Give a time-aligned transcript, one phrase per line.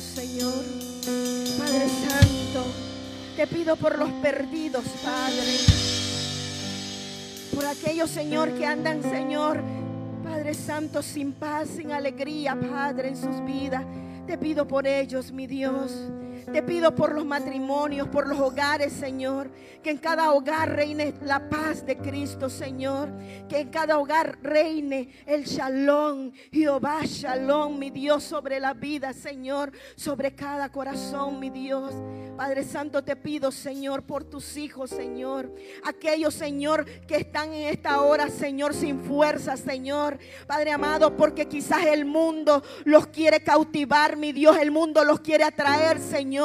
[0.00, 0.64] Señor.
[1.58, 2.64] Padre Santo,
[3.36, 5.56] te pido por los perdidos, Padre.
[7.54, 9.62] Por aquellos, Señor, que andan, Señor,
[10.22, 13.84] Padre Santo, sin paz, sin alegría, Padre, en sus vidas.
[14.26, 15.92] Te pido por ellos, mi Dios.
[16.52, 19.50] Te pido por los matrimonios, por los hogares, Señor.
[19.82, 23.10] Que en cada hogar reine la paz de Cristo, Señor.
[23.48, 26.32] Que en cada hogar reine el shalom.
[26.50, 29.72] Jehová shalom, mi Dios, sobre la vida, Señor.
[29.94, 31.94] Sobre cada corazón, mi Dios.
[32.36, 35.54] Padre Santo, te pido, Señor, por tus hijos, Señor.
[35.84, 40.18] Aquellos, Señor, que están en esta hora, Señor, sin fuerza, Señor.
[40.46, 44.56] Padre amado, porque quizás el mundo los quiere cautivar, mi Dios.
[44.56, 46.37] El mundo los quiere atraer, Señor.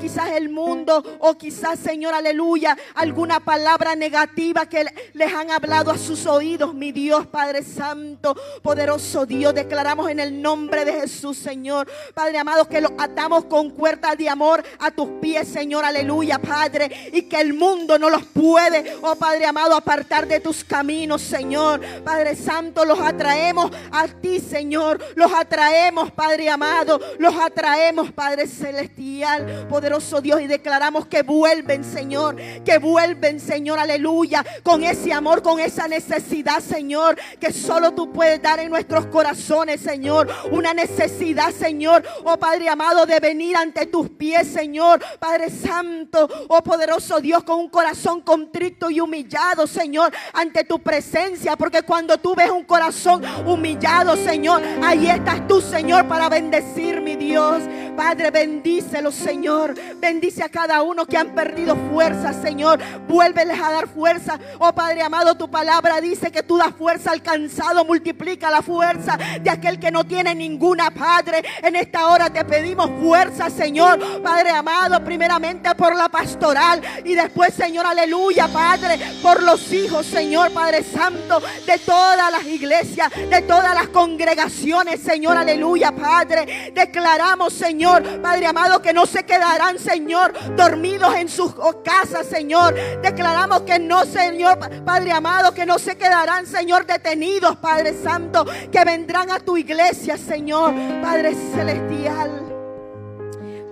[0.00, 5.98] Quizás el mundo o quizás, Señor, aleluya, alguna palabra negativa que les han hablado a
[5.98, 9.52] sus oídos, mi Dios, Padre Santo, poderoso Dios.
[9.52, 11.90] Declaramos en el nombre de Jesús, Señor.
[12.14, 17.10] Padre amado, que los atamos con cuerdas de amor a tus pies, Señor, aleluya, Padre.
[17.12, 21.80] Y que el mundo no los puede, oh Padre amado, apartar de tus caminos, Señor.
[22.04, 25.04] Padre Santo, los atraemos a ti, Señor.
[25.16, 27.00] Los atraemos, Padre amado.
[27.18, 29.21] Los atraemos, Padre Celestial
[29.68, 35.60] poderoso Dios, y declaramos que vuelven, Señor, que vuelven, Señor, aleluya, con ese amor, con
[35.60, 42.02] esa necesidad, Señor, que solo tú puedes dar en nuestros corazones, Señor, una necesidad, Señor,
[42.24, 47.58] oh Padre amado, de venir ante tus pies, Señor, Padre Santo, oh poderoso Dios, con
[47.58, 53.22] un corazón contrito y humillado, Señor, ante tu presencia, porque cuando tú ves un corazón
[53.46, 57.62] humillado, Señor, ahí estás tú, Señor, para bendecir, mi Dios,
[57.96, 59.74] Padre, bendícelo, Señor.
[59.96, 62.80] Bendice a cada uno que han perdido fuerza, Señor.
[63.08, 64.38] Vuélveles a dar fuerza.
[64.58, 67.84] Oh Padre amado, tu palabra dice que tú das fuerza al cansado.
[67.84, 71.42] Multiplica la fuerza de aquel que no tiene ninguna, Padre.
[71.62, 74.22] En esta hora te pedimos fuerza, Señor.
[74.22, 76.80] Padre amado, primeramente por la pastoral.
[77.04, 83.10] Y después, Señor, aleluya, Padre, por los hijos, Señor, Padre Santo, de todas las iglesias,
[83.30, 86.72] de todas las congregaciones, Señor, aleluya, Padre.
[86.74, 91.54] Declaramos, Señor, Padre amado, que no se quedarán, Señor, dormidos en sus
[91.84, 92.74] casas, Señor.
[93.02, 98.84] Declaramos que no, Señor, Padre amado, que no se quedarán, Señor, detenidos, Padre Santo, que
[98.84, 102.42] vendrán a tu iglesia, Señor, Padre Celestial.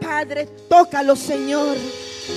[0.00, 1.76] Padre, tócalo, Señor.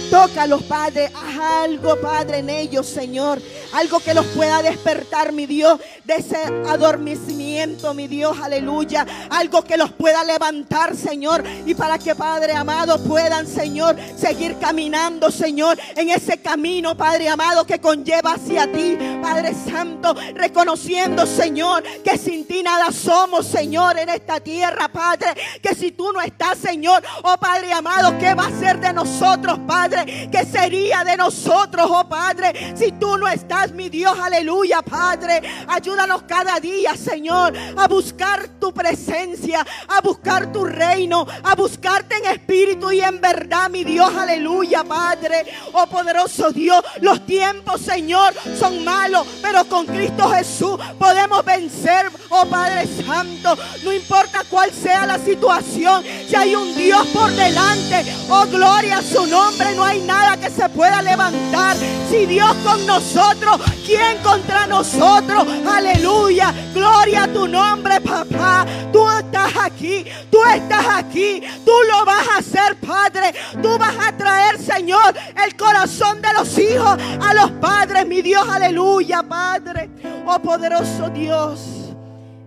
[0.09, 1.11] Tócalos, Padre.
[1.15, 3.41] Haz algo, Padre, en ellos, Señor.
[3.73, 6.37] Algo que los pueda despertar, mi Dios, de ese
[6.67, 9.05] adormecimiento, mi Dios, aleluya.
[9.29, 11.43] Algo que los pueda levantar, Señor.
[11.65, 17.65] Y para que, Padre amado, puedan, Señor, seguir caminando, Señor, en ese camino, Padre amado,
[17.65, 20.15] que conlleva hacia ti, Padre Santo.
[20.35, 25.33] Reconociendo, Señor, que sin ti somos, Señor, en esta tierra, Padre.
[25.61, 29.59] Que si tú no estás, Señor, oh Padre amado, ¿qué va a ser de nosotros?
[29.67, 35.41] Padre, ¿qué sería de nosotros, oh Padre, si tú no estás, mi Dios, aleluya, Padre?
[35.67, 42.25] Ayúdanos cada día, Señor, a buscar tu presencia, a buscar tu reino, a buscarte en
[42.25, 45.45] espíritu y en verdad, mi Dios, aleluya, Padre.
[45.73, 52.45] Oh poderoso Dios, los tiempos, Señor, son malos, pero con Cristo Jesús podemos vencer, oh
[52.45, 52.72] Padre
[53.05, 53.57] Santo.
[53.83, 59.01] No importa cuál sea la situación, si hay un Dios por delante, oh gloria a
[59.01, 61.75] su nombre, no hay nada que se pueda levantar.
[62.09, 65.47] Si Dios con nosotros, ¿quién contra nosotros?
[65.67, 68.65] Aleluya, gloria a tu nombre, papá.
[68.91, 73.33] Tú estás aquí, tú estás aquí, tú lo vas a hacer, Padre.
[73.61, 75.13] Tú vas a traer, Señor,
[75.45, 79.89] el corazón de los hijos a los padres, mi Dios, aleluya, Padre.
[80.25, 81.82] Oh poderoso Dios,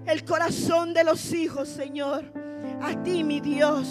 [0.06, 2.24] el corazón de los hijos, Señor,
[2.82, 3.88] a ti, mi Dios,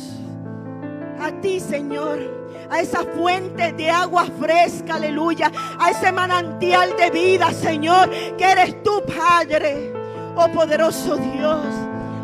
[1.19, 7.51] a ti, Señor a esa fuente de agua fresca, aleluya, a ese manantial de vida,
[7.51, 9.93] Señor, que eres tu Padre,
[10.35, 11.65] oh poderoso Dios,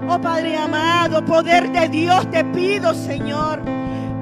[0.07, 3.61] oh Padre amado, poder de Dios, te pido, Señor.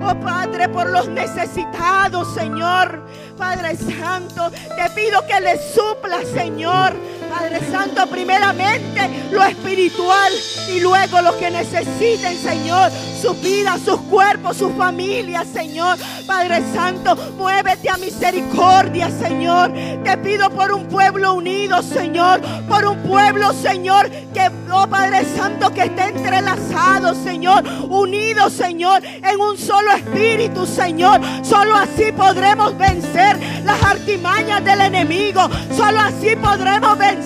[0.02, 3.04] Oh Padre, por los necesitados, Señor.
[3.38, 6.94] Padre Santo, te pido que le supla, Señor.
[7.30, 10.34] Padre Santo, primeramente lo espiritual
[10.68, 12.92] y luego lo que necesiten, Señor,
[13.22, 15.98] su vida, sus cuerpos, sus familias, Señor.
[16.26, 19.72] Padre Santo, muévete a misericordia, Señor.
[20.04, 22.42] Te pido por un pueblo unido, Señor.
[22.68, 27.64] Por un pueblo, Señor, que, oh Padre Santo, que esté entrelazado, Señor.
[27.90, 31.22] Unido, Señor, en un solo espíritu, Señor.
[31.44, 35.48] Solo así podremos vencer las artimañas del enemigo.
[35.76, 37.19] Solo así podremos vencer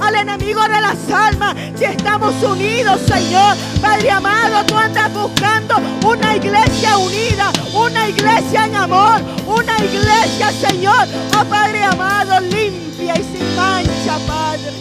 [0.00, 1.54] al enemigo de las almas.
[1.76, 3.56] Si estamos unidos, Señor.
[3.80, 5.76] Padre amado, tú andas buscando
[6.06, 11.06] una iglesia unida, una iglesia en amor, una iglesia, Señor,
[11.38, 14.72] oh Padre amado, limpia y sin mancha, Padre.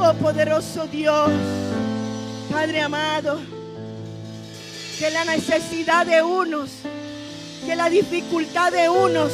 [0.00, 1.30] Oh poderoso Dios,
[2.50, 3.40] Padre amado,
[4.98, 6.70] que la necesidad de unos,
[7.64, 9.30] que la dificultad de unos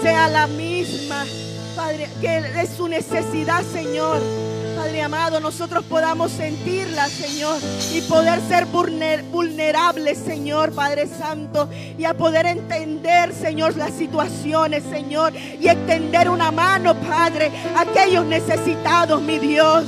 [0.00, 1.24] sea la misma,
[1.76, 4.20] Padre, que es su necesidad, Señor
[4.82, 7.60] Padre amado, nosotros podamos sentirla, Señor,
[7.92, 15.34] y poder ser vulnerables, Señor, Padre Santo, y a poder entender, Señor, las situaciones, Señor,
[15.34, 19.84] y extender una mano, Padre, a aquellos necesitados, mi Dios.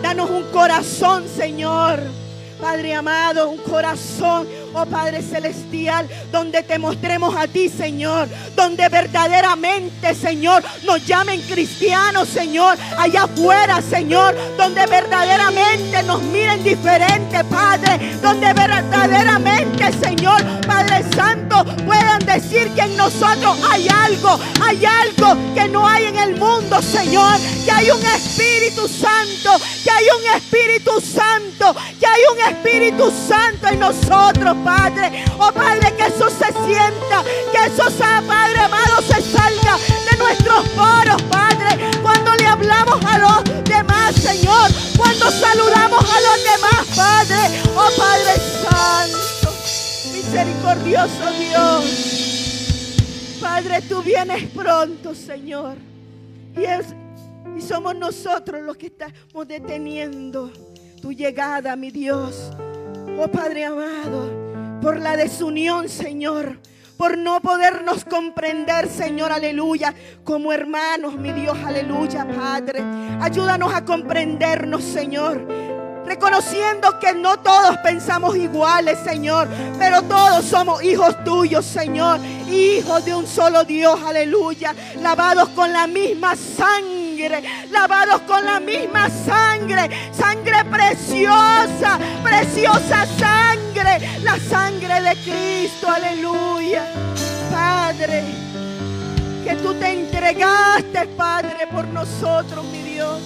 [0.00, 2.00] Danos un corazón, Señor.
[2.60, 10.14] Padre amado, un corazón oh Padre Celestial, donde te mostremos a ti, Señor, donde verdaderamente,
[10.14, 18.52] Señor, nos llamen cristianos, Señor, allá afuera, Señor, donde verdaderamente nos miren diferente, Padre, donde
[18.52, 25.86] verdaderamente, Señor, Padre Santo, puedan decir que en nosotros hay algo, hay algo que no
[25.86, 31.74] hay en el mundo, Señor, que hay un Espíritu Santo, que hay un Espíritu Santo,
[31.98, 35.24] que hay un Espíritu Santo en nosotros, Padre.
[35.38, 39.76] Oh Padre, que eso se sienta, que eso sea, Padre amado, se salga
[40.10, 41.90] de nuestros poros, Padre.
[42.02, 44.70] Cuando le hablamos a los demás, Señor.
[44.96, 47.62] Cuando saludamos a los demás, Padre.
[47.74, 49.52] Oh Padre Santo,
[50.12, 52.18] misericordioso Dios.
[53.40, 55.76] Padre, tú vienes pronto, Señor.
[56.56, 56.86] Y, es,
[57.56, 60.50] y somos nosotros los que estamos deteniendo
[61.00, 62.50] tu llegada, mi Dios.
[63.18, 64.39] Oh Padre amado
[64.80, 66.58] por la desunión, Señor.
[66.96, 72.82] Por no podernos comprender, Señor, aleluya, como hermanos, mi Dios, aleluya, Padre.
[73.20, 75.46] Ayúdanos a comprendernos, Señor.
[76.04, 82.20] Reconociendo que no todos pensamos iguales, Señor, pero todos somos hijos tuyos, Señor.
[82.50, 84.74] Hijos de un solo Dios, aleluya.
[85.00, 87.09] Lavados con la misma sangre
[87.70, 96.84] lavados con la misma sangre, sangre preciosa, preciosa sangre, la sangre de Cristo, aleluya.
[97.50, 98.24] Padre,
[99.44, 103.20] que tú te entregaste, Padre, por nosotros, mi Dios.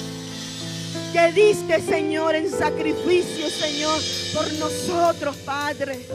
[1.12, 4.00] Que diste, Señor, en sacrificio, Señor,
[4.34, 6.06] por nosotros, Padre.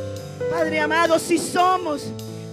[0.51, 2.03] Padre amado, si somos,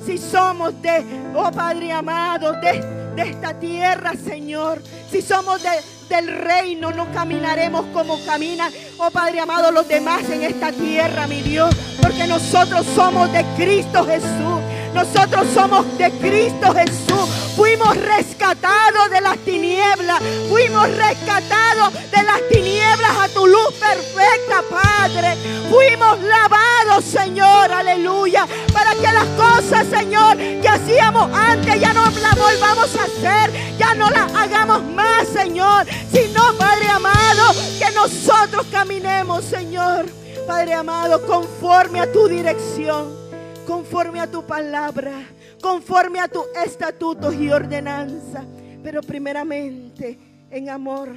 [0.05, 1.05] si somos de,
[1.35, 4.83] oh Padre amado, de de esta tierra, Señor.
[5.11, 5.61] Si somos
[6.09, 11.43] del reino, no caminaremos como caminan, oh Padre amado, los demás en esta tierra, mi
[11.43, 11.75] Dios.
[12.01, 14.61] Porque nosotros somos de Cristo Jesús.
[14.97, 17.29] Nosotros somos de Cristo Jesús.
[17.55, 20.23] Fuimos rescatados de las tinieblas.
[20.49, 25.37] Fuimos rescatados de las tinieblas a tu luz perfecta, Padre.
[25.71, 32.39] Fuimos lavados, Señor, aleluya, para que las cosas, Señor, que hacíamos antes ya no las
[32.39, 39.45] volvamos a hacer, ya no las hagamos más, Señor, sino, Padre amado, que nosotros caminemos,
[39.45, 40.07] Señor,
[40.47, 43.26] Padre amado, conforme a tu dirección,
[43.67, 45.13] conforme a tu palabra,
[45.61, 48.45] conforme a tus estatutos y ordenanza,
[48.83, 50.19] pero primeramente
[50.51, 51.11] en amor,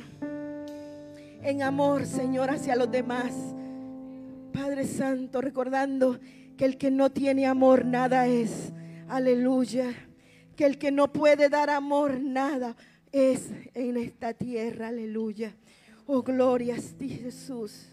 [1.41, 3.33] en amor, Señor, hacia los demás
[4.59, 6.19] Padre Santo, recordando
[6.57, 8.73] que el que no tiene amor nada es.
[9.07, 9.93] Aleluya.
[10.55, 12.75] Que el que no puede dar amor nada
[13.11, 14.89] es en esta tierra.
[14.89, 15.55] Aleluya.
[16.05, 17.87] Oh, gloria a ti, Jesús.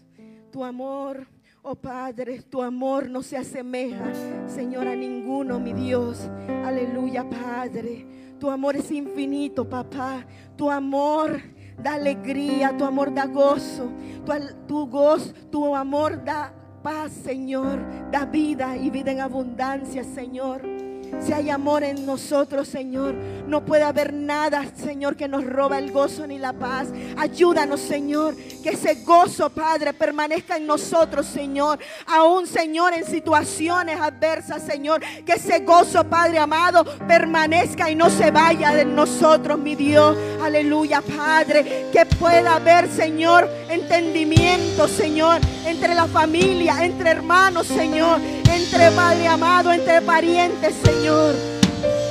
[0.51, 1.25] Tu amor,
[1.69, 4.13] oh Padre, tu amor no se asemeja,
[4.47, 6.29] Señor, a ninguno, mi Dios.
[6.65, 8.07] Aleluya, Padre.
[8.39, 10.25] Tu amor es infinito, papá.
[10.55, 11.41] Tu amor
[11.77, 13.91] da alegría, tu amor da gozo,
[14.25, 14.31] tu,
[14.65, 17.79] tu gozo, tu amor da paz, Señor,
[18.11, 20.86] da vida y vida en abundancia, Señor.
[21.25, 23.13] Si hay amor en nosotros, Señor,
[23.47, 26.87] no puede haber nada, Señor, que nos roba el gozo ni la paz.
[27.17, 31.79] Ayúdanos, Señor, que ese gozo, Padre, permanezca en nosotros, Señor.
[32.05, 38.31] Aún, Señor, en situaciones adversas, Señor, que ese gozo, Padre amado, permanezca y no se
[38.31, 40.17] vaya de nosotros, mi Dios.
[40.41, 41.87] Aleluya, Padre.
[41.91, 48.19] Que pueda haber, Señor, entendimiento, Señor, entre la familia, entre hermanos, Señor,
[48.57, 51.35] entre Padre amado, entre parientes, Señor.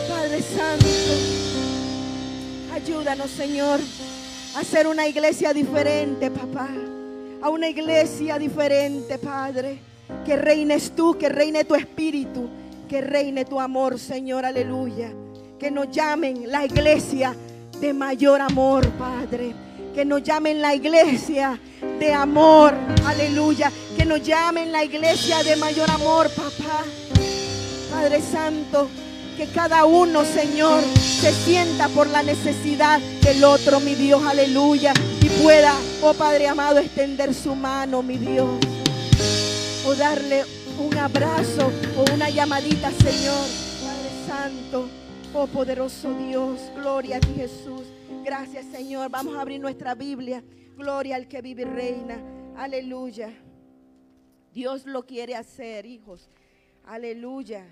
[0.09, 0.87] Padre Santo,
[2.73, 3.81] ayúdanos, Señor,
[4.55, 6.69] a ser una iglesia diferente, papá.
[7.43, 9.79] A una iglesia diferente, Padre.
[10.25, 12.49] Que reines tú, que reine tu espíritu,
[12.89, 15.13] que reine tu amor, Señor, aleluya.
[15.59, 17.35] Que nos llamen la iglesia
[17.81, 19.53] de mayor amor, Padre.
[19.95, 21.59] Que nos llamen la iglesia
[21.99, 22.75] de amor,
[23.05, 23.73] aleluya.
[23.97, 26.85] Que nos llamen la iglesia de mayor amor, papá.
[27.91, 28.89] Padre Santo,
[29.37, 34.93] que cada uno, Señor, se sienta por la necesidad del otro, mi Dios, aleluya.
[35.21, 38.49] Y pueda, oh Padre amado, extender su mano, mi Dios.
[39.87, 40.45] O darle
[40.79, 43.47] un abrazo o una llamadita, Señor.
[43.83, 44.89] Padre Santo,
[45.33, 47.83] oh poderoso Dios, gloria a ti Jesús.
[48.25, 49.11] Gracias, Señor.
[49.11, 50.43] Vamos a abrir nuestra Biblia.
[50.77, 52.21] Gloria al que vive y reina.
[52.57, 53.33] Aleluya.
[54.53, 56.31] Dios lo quiere hacer, hijos.
[56.85, 57.67] Aleluya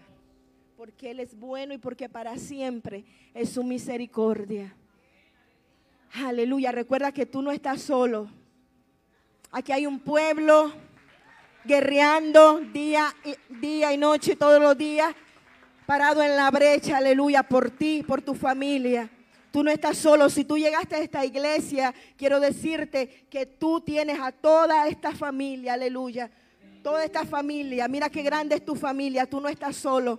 [0.76, 4.75] porque Él es bueno y porque para siempre es su misericordia.
[6.12, 8.28] Aleluya, recuerda que tú no estás solo.
[9.50, 10.73] Aquí hay un pueblo
[11.64, 15.14] guerreando día y, día y noche, todos los días,
[15.87, 19.11] parado en la brecha, aleluya, por ti, por tu familia.
[19.54, 20.28] Tú no estás solo.
[20.30, 25.75] Si tú llegaste a esta iglesia, quiero decirte que tú tienes a toda esta familia,
[25.75, 26.28] aleluya.
[26.82, 30.18] Toda esta familia, mira qué grande es tu familia, tú no estás solo.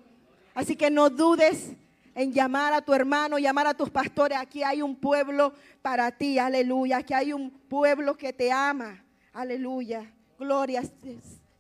[0.53, 1.73] Así que no dudes
[2.15, 4.37] en llamar a tu hermano, llamar a tus pastores.
[4.37, 5.51] Aquí hay un pueblo
[5.81, 6.99] para ti, aleluya.
[6.99, 10.09] Aquí hay un pueblo que te ama, aleluya.
[10.39, 10.81] Gloria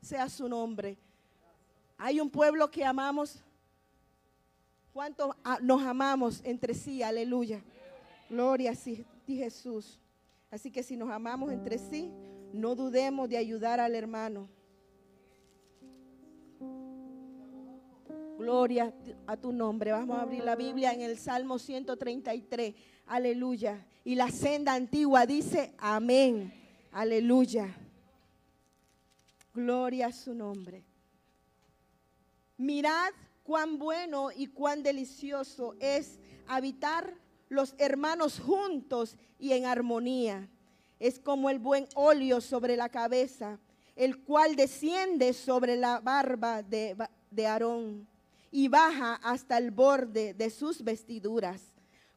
[0.01, 0.97] sea su nombre.
[1.97, 3.43] Hay un pueblo que amamos.
[4.95, 7.03] ¿Cuántos nos amamos entre sí?
[7.03, 7.61] Aleluya.
[8.29, 9.99] Gloria a ti, Jesús.
[10.49, 12.09] Así que si nos amamos entre sí,
[12.53, 14.47] no dudemos de ayudar al hermano.
[18.37, 18.93] Gloria
[19.27, 19.91] a tu nombre.
[19.91, 22.73] Vamos a abrir la Biblia en el Salmo 133.
[23.07, 23.85] Aleluya.
[24.05, 26.53] Y la senda antigua dice, amén.
[26.93, 27.67] Aleluya.
[29.53, 30.85] Gloria a su nombre.
[32.55, 33.11] Mirad
[33.45, 37.13] cuán bueno y cuán delicioso es habitar
[37.47, 40.49] los hermanos juntos y en armonía.
[40.99, 43.59] Es como el buen óleo sobre la cabeza,
[43.95, 46.97] el cual desciende sobre la barba de,
[47.29, 48.07] de Aarón
[48.51, 51.61] y baja hasta el borde de sus vestiduras,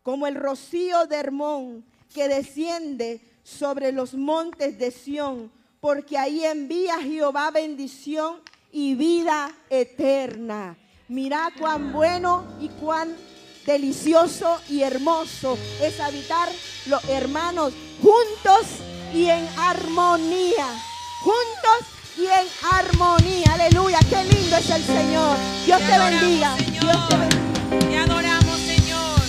[0.02, 7.02] como el rocío de Hermón que desciende sobre los montes de Sión, porque ahí envía
[7.02, 8.40] Jehová bendición
[8.72, 10.78] y vida eterna.
[11.10, 13.16] Mira cuán bueno y cuán
[13.64, 16.50] delicioso y hermoso es habitar
[16.84, 17.72] los hermanos
[18.02, 18.66] juntos
[19.14, 20.66] y en armonía.
[21.22, 21.88] Juntos
[22.18, 23.54] y en armonía.
[23.54, 25.38] Aleluya, qué lindo es el Señor.
[25.64, 26.54] Dios te, bendiga.
[26.56, 27.88] Dios te bendiga.
[27.88, 29.20] Te adoramos, Señor.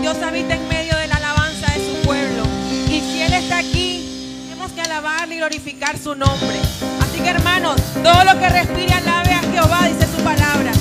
[0.00, 2.44] Dios habita en medio de la alabanza de su pueblo.
[2.88, 6.60] Y si Él está aquí, tenemos que alabar y glorificar su nombre.
[7.00, 7.74] Así que hermanos,
[8.04, 10.75] todo lo que respire alabe a Jehová, dice su palabra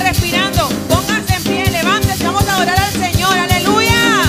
[0.00, 4.22] respirando, pónganse en pie, levántense, vamos a adorar al Señor, aleluya.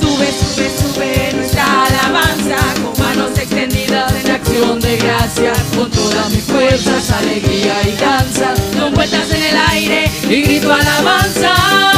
[0.00, 6.44] Sube, sube, sube nuestra alabanza, con manos extendidas en acción de gracia, con todas mis
[6.44, 11.91] fuerzas, alegría y danza, con vueltas en el aire y grito alabanza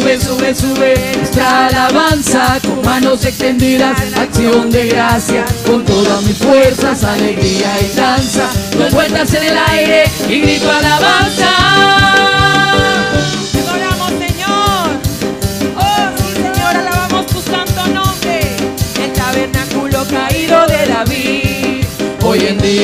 [0.00, 7.04] sube, sube, sube esta alabanza con manos extendidas, acción de gracia, con todas mis fuerzas,
[7.04, 12.39] alegría y danza, con vueltas en el aire y grito alabanza.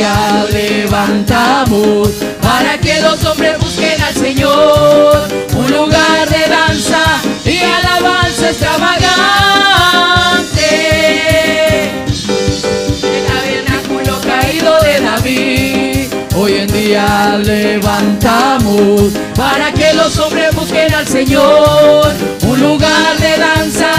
[0.07, 2.11] Día levantamos
[2.41, 7.03] para que los hombres busquen al Señor, un lugar de danza
[7.45, 9.11] y alabanza extravagante.
[13.03, 16.13] El tabernáculo caído de David.
[16.37, 23.91] Hoy en día levantamos para que los hombres busquen al Señor, un lugar de danza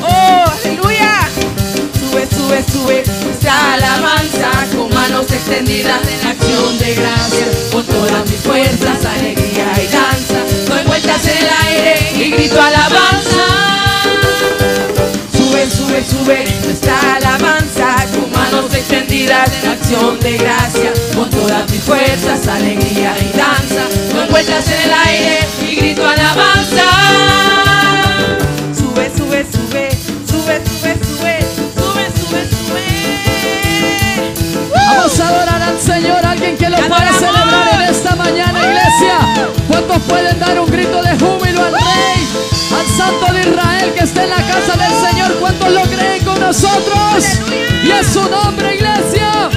[0.02, 1.28] Oh, aleluya.
[2.00, 8.40] Sube, sube, sube nuestra alabanza con manos extendidas en acción de gracia, con todas mis
[8.40, 10.40] fuerzas, alegría y danza.
[10.68, 13.89] Doy vueltas en el aire y grito alabanza.
[15.90, 21.80] Sube, sube, sube nuestra alabanza con manos extendidas en acción de gracia, con todas mis
[21.80, 23.88] fuerzas, alegría y danza.
[24.14, 26.84] Doy vueltas en el aire y grito alabanza.
[28.72, 29.90] Sube, sube, sube.
[30.30, 31.40] Sube, sube, sube.
[31.74, 32.84] Sube, sube, sube.
[34.72, 39.48] Vamos a adorar al Señor, alguien que lo ¡Te pueda celebrar en esta mañana, iglesia.
[39.66, 42.28] ¿Cuántos pueden dar un grito de júbilo al Rey,
[42.78, 45.19] al Santo de Israel que está en la casa del Señor?
[46.50, 47.24] Nosotros?
[47.84, 49.48] Y es su nombre, iglesia.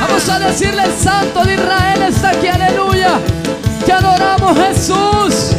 [0.00, 3.18] Vamos a decirle el Santo de Israel está aquí, aleluya.
[3.84, 5.56] Te adoramos Jesús.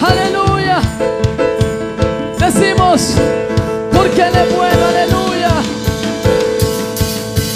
[0.00, 0.80] Aleluya.
[2.38, 3.14] Decimos,
[3.92, 5.50] porque Él es aleluya.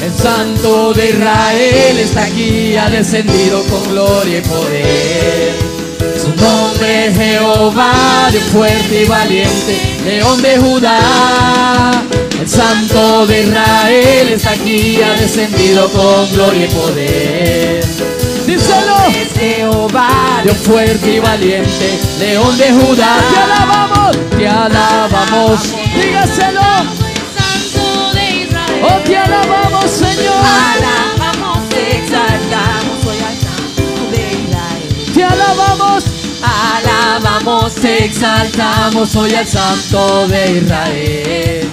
[0.02, 5.71] El Santo de Israel está aquí, ha descendido con gloria y poder.
[6.42, 12.02] Nombre Jehová, Dios fuerte y valiente, León de Judá.
[12.40, 17.84] El Santo de Israel está aquí, ha descendido con gloria y poder.
[18.46, 18.96] Díselo.
[19.08, 23.16] Es Jehová, Dios fuerte y valiente, León de Judá.
[23.32, 24.16] Te alabamos.
[24.36, 25.60] Te alabamos.
[25.94, 26.60] Dígaselo.
[27.38, 28.82] Santo de Israel.
[28.82, 31.01] Oh, te alabamos, Señor.
[37.24, 41.70] Alabamos, te exaltamos hoy al Santo de Israel.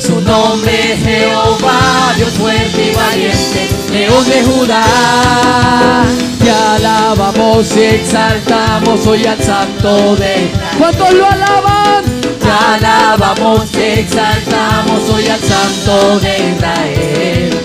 [0.00, 6.04] Su nombre es Jehová, Dios fuerte y valiente, León de Judá.
[6.42, 10.76] Te alabamos y exaltamos hoy al Santo de Israel.
[10.78, 12.04] ¿Cuántos lo alaban?
[12.40, 17.60] Te alabamos, te exaltamos hoy al Santo de Israel.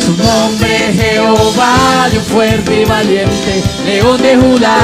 [0.00, 4.76] Su nombre es Jehová, Dios fuerte y valiente, león de Judá.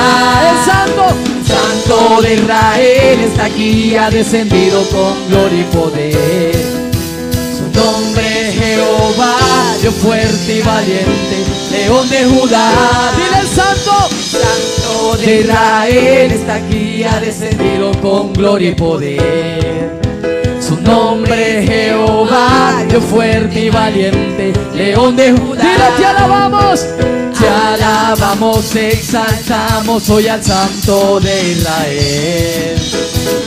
[0.51, 6.57] El santo, santo de Israel está aquí, ha descendido con gloria y poder.
[7.57, 9.37] Su nombre es Jehová,
[9.81, 11.37] Dios fuerte y valiente,
[11.71, 13.13] león de Judá.
[13.17, 13.93] Dile el santo,
[14.31, 19.68] santo de Israel está aquí, ha descendido con gloria y poder.
[20.89, 25.63] Nombre Jehová, Dios fuerte y valiente, león de Judá.
[25.63, 26.87] Dile, te alabamos,
[27.39, 32.81] te alabamos, exaltamos hoy al santo de Israel.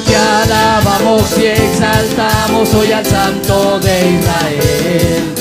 [0.06, 5.34] Te alabamos y exaltamos hoy al santo de Israel.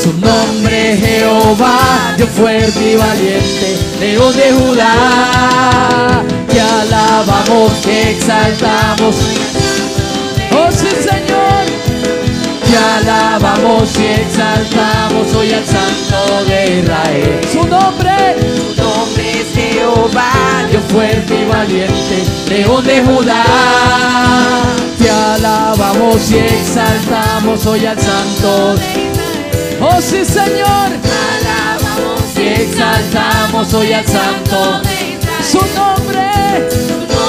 [0.00, 6.22] Su nombre Jehová, Dios fuerte y valiente, león de Judá.
[6.48, 9.16] Te alabamos, exaltamos.
[10.52, 11.64] Oh sí Señor,
[12.64, 17.40] te alabamos y exaltamos hoy al Santo de Israel.
[17.52, 18.36] Su nombre,
[18.76, 20.32] Tu nombre es Jehová,
[20.70, 23.44] Dios fuerte y valiente, León de Judá.
[24.98, 28.74] Te alabamos y exaltamos hoy al Santo.
[29.80, 30.90] Oh sí Señor,
[31.30, 34.82] alabamos y exaltamos hoy al Santo.
[35.50, 36.30] Su nombre.
[36.70, 37.19] Tu nombre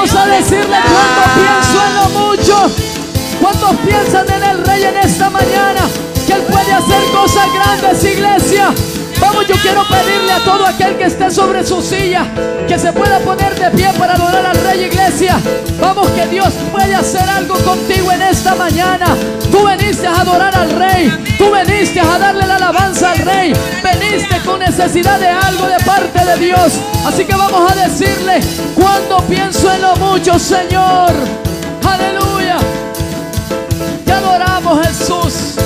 [0.00, 2.70] Vamos a decirle cuánto pienso en lo mucho.
[3.38, 5.82] ¿Cuántos piensan en el Rey en esta mañana?
[6.30, 8.72] Que Él puede hacer cosas grandes, iglesia.
[9.18, 12.24] Vamos, yo quiero pedirle a todo aquel que esté sobre su silla
[12.68, 15.40] que se pueda poner de pie para adorar al Rey, iglesia.
[15.80, 19.06] Vamos, que Dios puede hacer algo contigo en esta mañana.
[19.50, 21.10] Tú veniste a adorar al Rey.
[21.36, 23.52] Tú veniste a darle la alabanza al Rey.
[23.82, 26.74] Veniste con necesidad de algo de parte de Dios.
[27.04, 28.38] Así que vamos a decirle,
[28.76, 31.12] cuando pienso en lo mucho, Señor.
[31.84, 32.56] Aleluya.
[34.04, 35.60] Te adoramos, Jesús.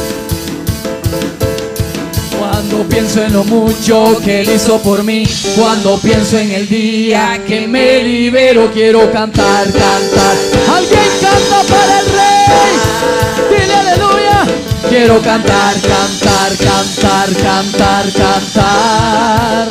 [2.67, 7.39] Cuando pienso en lo mucho que Él hizo por mí, cuando pienso en el día
[7.47, 10.37] que me libero, quiero cantar, cantar.
[10.75, 12.79] Alguien canta para el Rey,
[13.51, 14.47] dile aleluya.
[14.89, 19.69] Quiero cantar, cantar, cantar, cantar, cantar.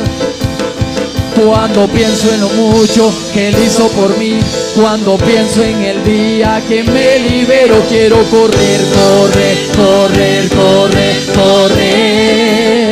[1.34, 4.38] Cuando pienso en lo mucho que Él hizo por mí,
[4.76, 12.83] cuando pienso en el día que me libero, quiero correr, correr, correr, correr, correr.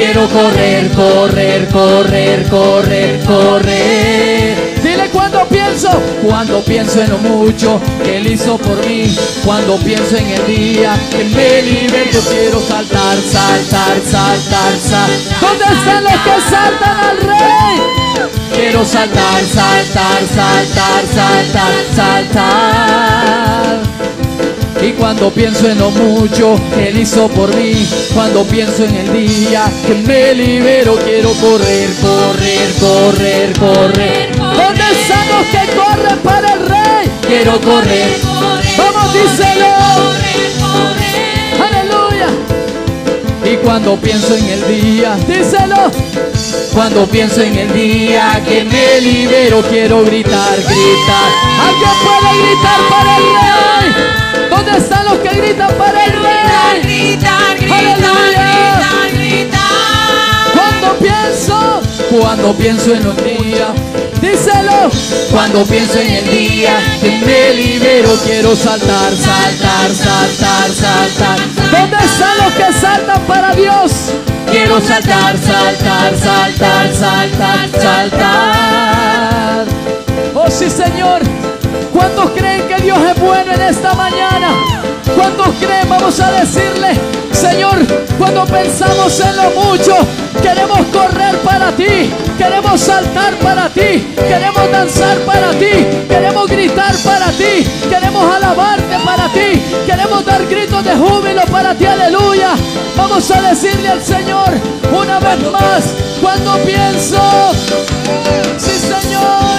[0.00, 4.56] Quiero correr, correr, correr, correr, correr.
[4.82, 5.90] Dile cuando pienso,
[6.26, 10.98] cuando pienso en lo mucho que Él hizo por mí, cuando pienso en el día
[11.10, 15.10] que me libero, yo quiero saltar, saltar, saltar, saltar.
[15.38, 17.82] ¿Dónde están los que saltan al Rey?
[18.54, 23.89] Quiero saltar, saltar, saltar, saltar, saltar.
[24.82, 29.12] Y cuando pienso en lo mucho que Él hizo por mí, cuando pienso en el
[29.12, 34.36] día que me libero, quiero correr, correr, correr, correr.
[34.38, 37.10] ¿Dónde están que corren para el Rey?
[37.28, 38.16] Quiero correr.
[38.78, 39.66] Vamos, díselo.
[41.62, 42.28] Aleluya.
[43.44, 45.90] Y cuando pienso en el día, díselo.
[46.72, 51.30] Cuando pienso en el día que me libero, quiero gritar, gritar.
[51.68, 54.29] ¿Alguien puede gritar para el Rey?
[54.50, 56.82] ¿Dónde están los que gritan para el Rey?
[56.82, 59.60] Gritar, gritar, gritar, gritar.
[60.52, 63.68] Cuando pienso, cuando pienso en los días,
[64.20, 64.90] díselo.
[65.30, 71.38] Cuando pienso en el día que me libero, quiero saltar, saltar, saltar, saltar.
[71.70, 73.92] ¿Dónde están los que saltan para Dios?
[74.50, 79.66] Quiero saltar, saltar, saltar, saltar, saltar.
[80.34, 81.39] Oh sí, Señor.
[82.00, 84.54] ¿Cuántos creen que Dios es bueno en esta mañana?
[85.14, 85.86] ¿Cuántos creen?
[85.86, 86.98] Vamos a decirle,
[87.30, 87.76] Señor,
[88.16, 89.94] cuando pensamos en lo mucho,
[90.40, 97.26] queremos correr para ti, queremos saltar para ti, queremos danzar para ti, queremos gritar para
[97.32, 102.54] ti, queremos alabarte para ti, queremos dar gritos de júbilo para ti, aleluya.
[102.96, 104.48] Vamos a decirle al Señor
[104.90, 105.84] una vez más,
[106.22, 107.20] cuando pienso,
[108.56, 109.49] sí Señor,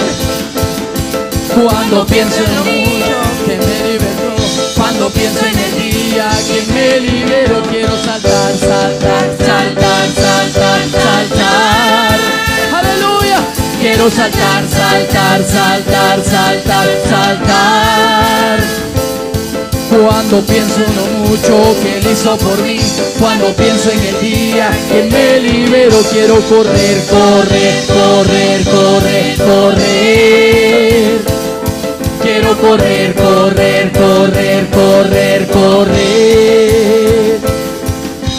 [1.54, 4.34] cuando pienso en lo mucho que me liberó,
[4.76, 12.18] cuando pienso en el día que me libero, quiero saltar, saltar, saltar, saltar, saltar.
[12.74, 13.38] Aleluya.
[13.80, 18.60] Quiero saltar, saltar, saltar, saltar, saltar.
[19.90, 22.78] Cuando pienso en lo mucho que Él hizo por mí,
[23.18, 31.31] cuando pienso en el día que me libero, quiero correr, correr, correr, correr, correr.
[32.60, 37.40] Correr, correr, correr, correr, correr.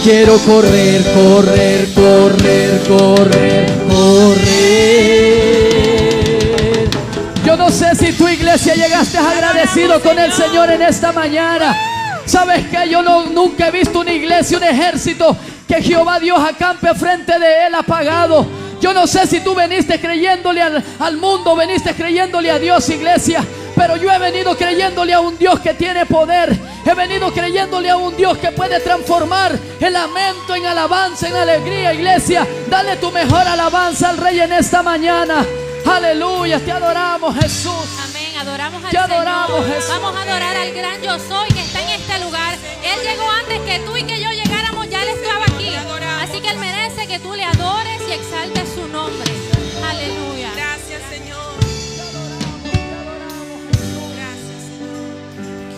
[0.04, 4.94] Quiero correr, correr, correr, correr, correr.
[7.44, 11.76] Yo no sé si tu iglesia llegaste agradecido con el Señor en esta mañana.
[12.26, 15.36] ¿Sabes que Yo no, nunca he visto una iglesia, un ejército
[15.68, 18.46] que Jehová Dios acampe frente de él apagado.
[18.80, 23.44] Yo no sé si tú veniste creyéndole al, al mundo, veniste creyéndole a Dios, iglesia.
[23.76, 26.58] Pero yo he venido creyéndole a un Dios que tiene poder.
[26.86, 31.94] He venido creyéndole a un Dios que puede transformar el lamento en alabanza, en alegría,
[31.94, 32.48] iglesia.
[32.70, 35.46] Dale tu mejor alabanza al Rey en esta mañana.
[35.86, 37.74] Aleluya, te adoramos Jesús.
[38.04, 39.76] Amén, adoramos al Te adoramos, Señor.
[39.76, 39.90] Jesús.
[39.90, 42.56] Vamos a adorar al gran yo soy que está en este lugar.
[42.84, 45.74] Él llegó antes que tú y que yo llegáramos, ya Él estaba aquí.
[46.22, 48.73] Así que Él merece que tú le adores y exaltes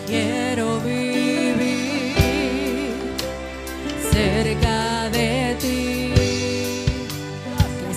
[0.06, 2.14] Quiero vivir
[4.12, 6.12] cerca de ti,
[7.88, 7.94] que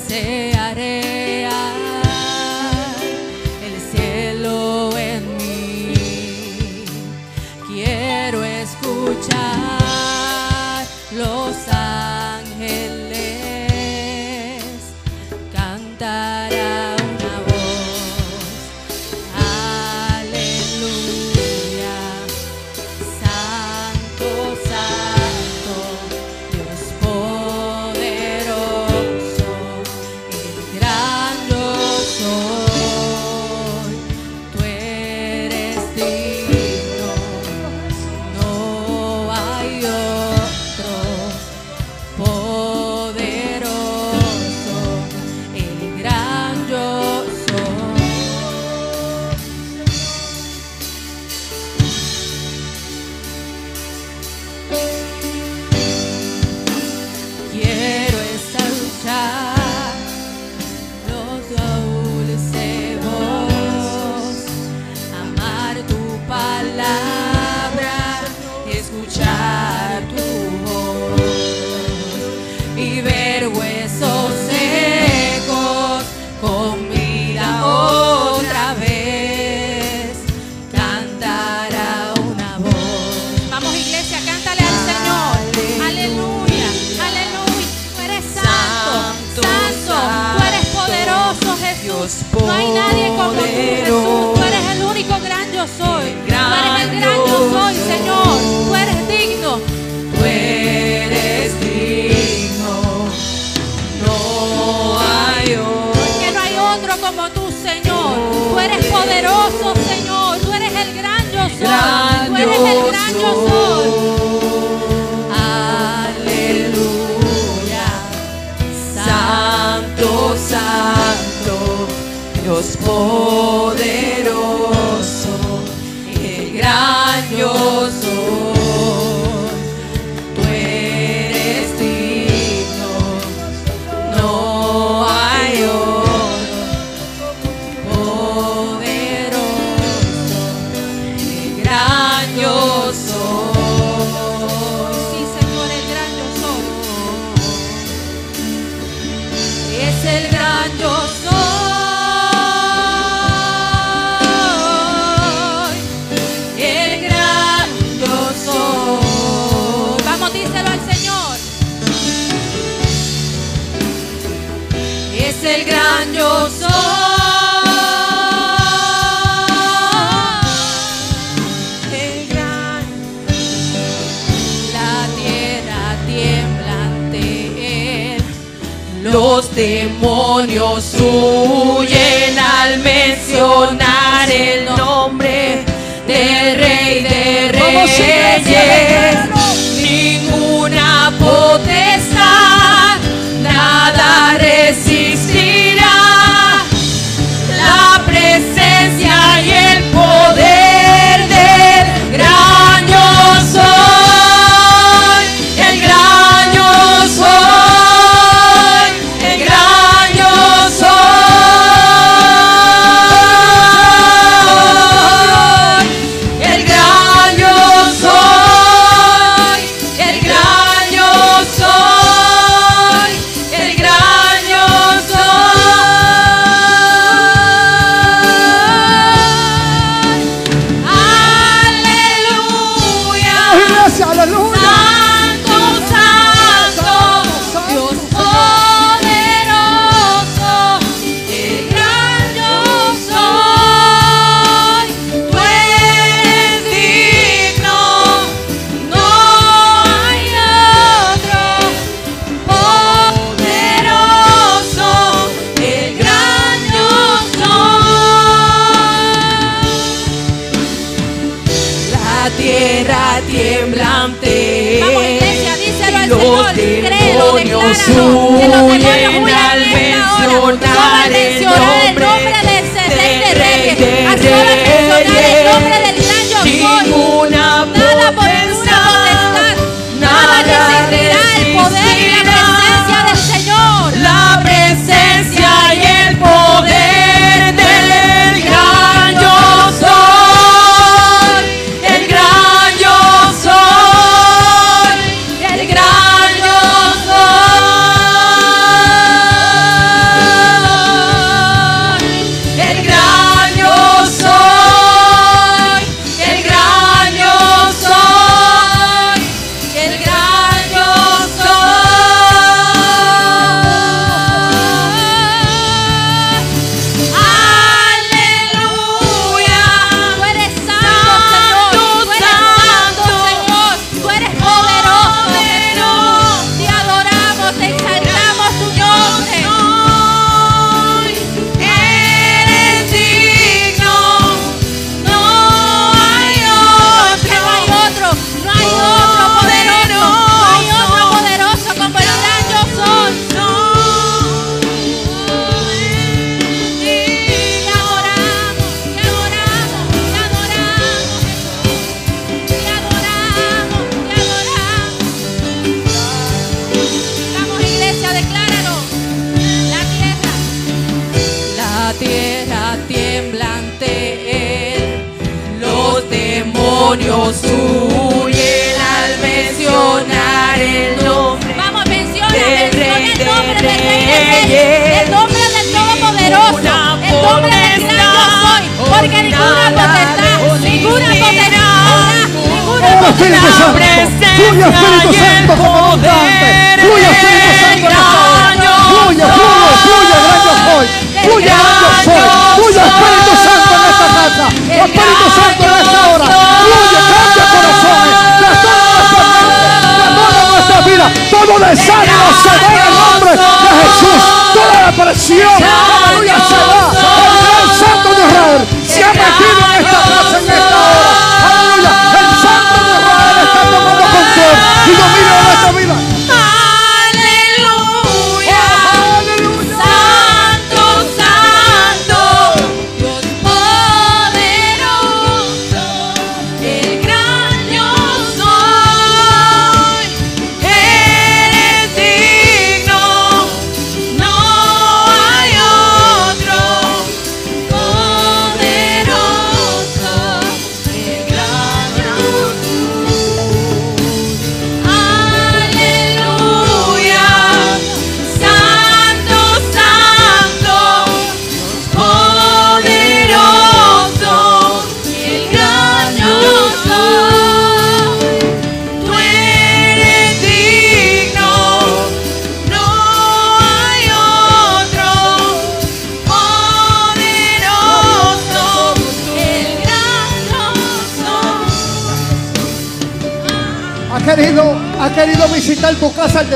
[179.60, 185.66] demonios huyen al mencionar el nombre
[186.08, 189.29] del Rey de Reyes.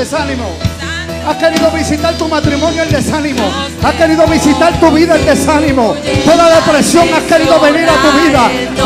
[0.04, 0.44] desánimo.
[1.26, 3.42] Ha querido visitar tu matrimonio el desánimo.
[3.82, 5.96] Ha querido visitar tu vida el desánimo.
[6.26, 8.42] Toda depresión ha querido venir a tu vida.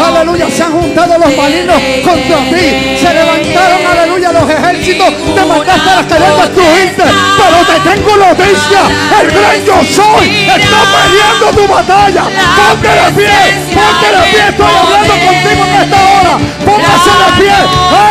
[0.06, 2.96] Aleluya, se han juntado los malignos contra ti.
[3.02, 5.08] Se levantaron, aleluya, los ejércitos.
[5.34, 7.04] Te mandaste para querer destruirte.
[7.38, 8.80] Pero te tengo noticia.
[9.20, 10.46] El gran yo soy.
[10.46, 12.24] Está perdiendo tu batalla.
[12.54, 13.38] Ponte de pie.
[13.74, 14.48] Ponte de pie.
[14.50, 16.38] Estoy hablando contigo en esta hora.
[16.64, 17.58] Póngase de pie.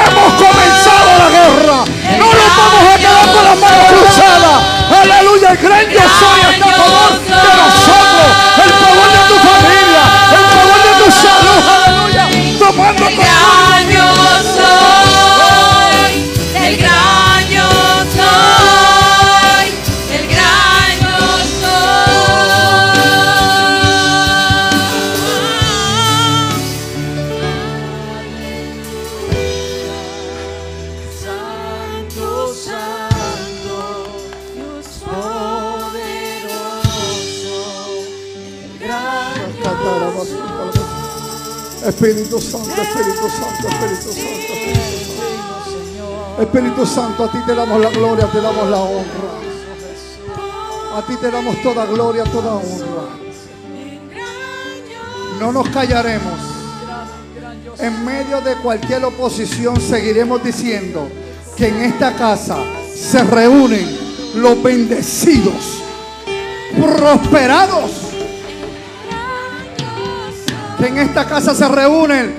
[0.03, 1.96] Hemos comenzado la guerra
[2.37, 4.63] siempre vamos a quedar con las manos cruzadas.
[5.01, 8.27] Aleluya, el gran yo soy está a favor de nosotros,
[8.63, 11.61] el favor de tu familia, el favor de tu salud.
[11.75, 12.29] Aleluya,
[12.59, 13.56] tomando control.
[41.87, 44.53] Espíritu Santo, Espíritu Santo, Espíritu Santo,
[46.41, 47.23] Espíritu Santo.
[47.23, 49.31] A ti te damos la gloria, te damos la honra.
[50.97, 53.07] A ti te damos toda gloria, toda honra.
[55.39, 56.39] No nos callaremos.
[57.79, 61.07] En medio de cualquier oposición seguiremos diciendo
[61.55, 62.57] que en esta casa
[62.93, 63.97] se reúnen
[64.35, 65.83] los bendecidos,
[66.75, 68.06] prosperados
[70.77, 72.35] que en esta casa se reúnen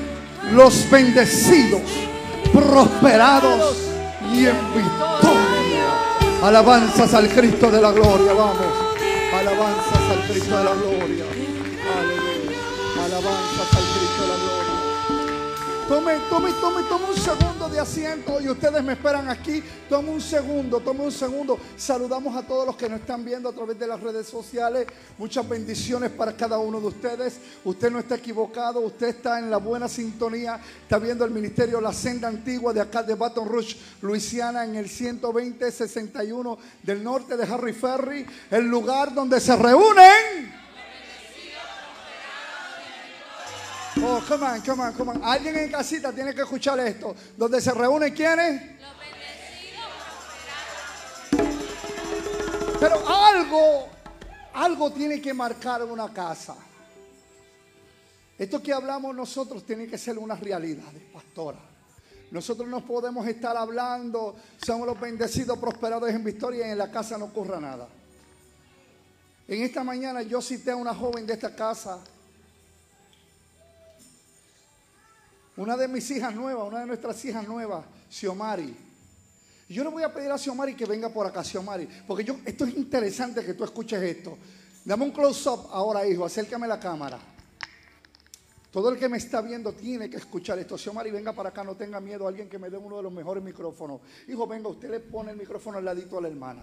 [0.52, 1.82] los bendecidos,
[2.52, 3.76] prosperados
[4.32, 5.38] y en victoria.
[6.42, 8.56] Alabanzas al Cristo de la gloria, vamos.
[9.32, 11.37] Alabanzas al Cristo de la gloria.
[15.88, 19.62] Tome, tome, tome, tome un segundo de asiento y ustedes me esperan aquí.
[19.88, 21.58] Tome un segundo, tome un segundo.
[21.78, 24.86] Saludamos a todos los que nos están viendo a través de las redes sociales.
[25.16, 27.40] Muchas bendiciones para cada uno de ustedes.
[27.64, 30.60] Usted no está equivocado, usted está en la buena sintonía.
[30.82, 34.90] Está viendo el ministerio La Senda Antigua de acá de Baton Rouge, Luisiana, en el
[34.90, 40.67] 120-61 del norte de Harry Ferry, el lugar donde se reúnen.
[44.00, 45.24] Oh, come on, come on, come on.
[45.24, 47.14] Alguien en casita tiene que escuchar esto.
[47.36, 48.78] Donde se reúnen quiénes?
[52.80, 53.88] Pero algo,
[54.54, 56.56] algo tiene que marcar una casa.
[58.38, 61.58] Esto que hablamos nosotros tiene que ser una realidad, pastora.
[62.30, 67.18] Nosotros no podemos estar hablando, somos los bendecidos, prosperados en victoria y en la casa
[67.18, 67.88] no ocurra nada.
[69.48, 71.98] En esta mañana yo cité a una joven de esta casa
[75.58, 78.76] Una de mis hijas nuevas, una de nuestras hijas nuevas, Xiomari.
[79.68, 81.88] Yo le voy a pedir a Xiomari que venga por acá, Xiomari.
[82.06, 84.38] Porque yo, esto es interesante que tú escuches esto.
[84.84, 86.24] Dame un close-up ahora, hijo.
[86.24, 87.18] Acércame la cámara.
[88.70, 90.78] Todo el que me está viendo tiene que escuchar esto.
[90.78, 92.28] Xiomari, venga para acá, no tenga miedo.
[92.28, 94.00] Alguien que me dé uno de los mejores micrófonos.
[94.28, 96.62] Hijo, venga, usted le pone el micrófono al ladito a la hermana.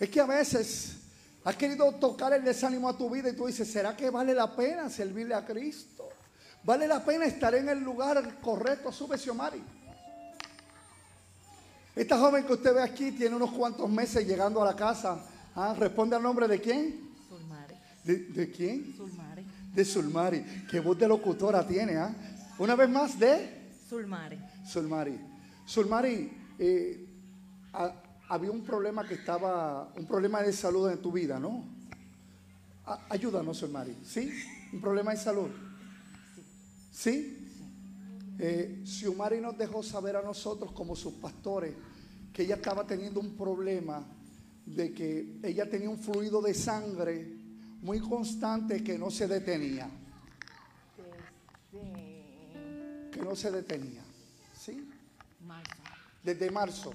[0.00, 0.96] Es que a veces
[1.44, 4.56] has querido tocar el desánimo a tu vida y tú dices, ¿será que vale la
[4.56, 5.95] pena servirle a Cristo?
[6.66, 8.90] Vale la pena estar en el lugar correcto.
[8.90, 9.62] Sube Xiomari.
[11.94, 15.24] Esta joven que usted ve aquí tiene unos cuantos meses llegando a la casa.
[15.54, 17.08] Ah, ¿Responde al nombre de quién?
[17.28, 17.74] Sulmari.
[18.04, 18.94] ¿De, de quién?
[18.96, 19.46] Sulmari.
[19.72, 20.44] De Sulmari.
[20.68, 22.12] Qué voz de locutora tiene, ¿ah?
[22.58, 24.38] Una vez más de Sulmari.
[24.66, 25.18] Sulmari.
[25.64, 27.08] Sulmari, eh,
[27.72, 27.94] ha-
[28.28, 31.64] había un problema que estaba, un problema de salud en tu vida, ¿no?
[32.86, 33.96] A- ayúdanos, Sulmari.
[34.04, 34.32] ¿Sí?
[34.72, 35.48] Un problema de salud.
[36.96, 37.46] ¿Sí?
[38.38, 41.74] Eh, Xiomari nos dejó saber a nosotros como sus pastores
[42.32, 44.02] que ella estaba teniendo un problema
[44.64, 47.36] de que ella tenía un fluido de sangre
[47.82, 49.90] muy constante que no se detenía.
[53.12, 54.02] Que no se detenía.
[54.58, 54.88] ¿Sí?
[55.46, 55.74] Marzo.
[56.24, 56.92] Desde marzo.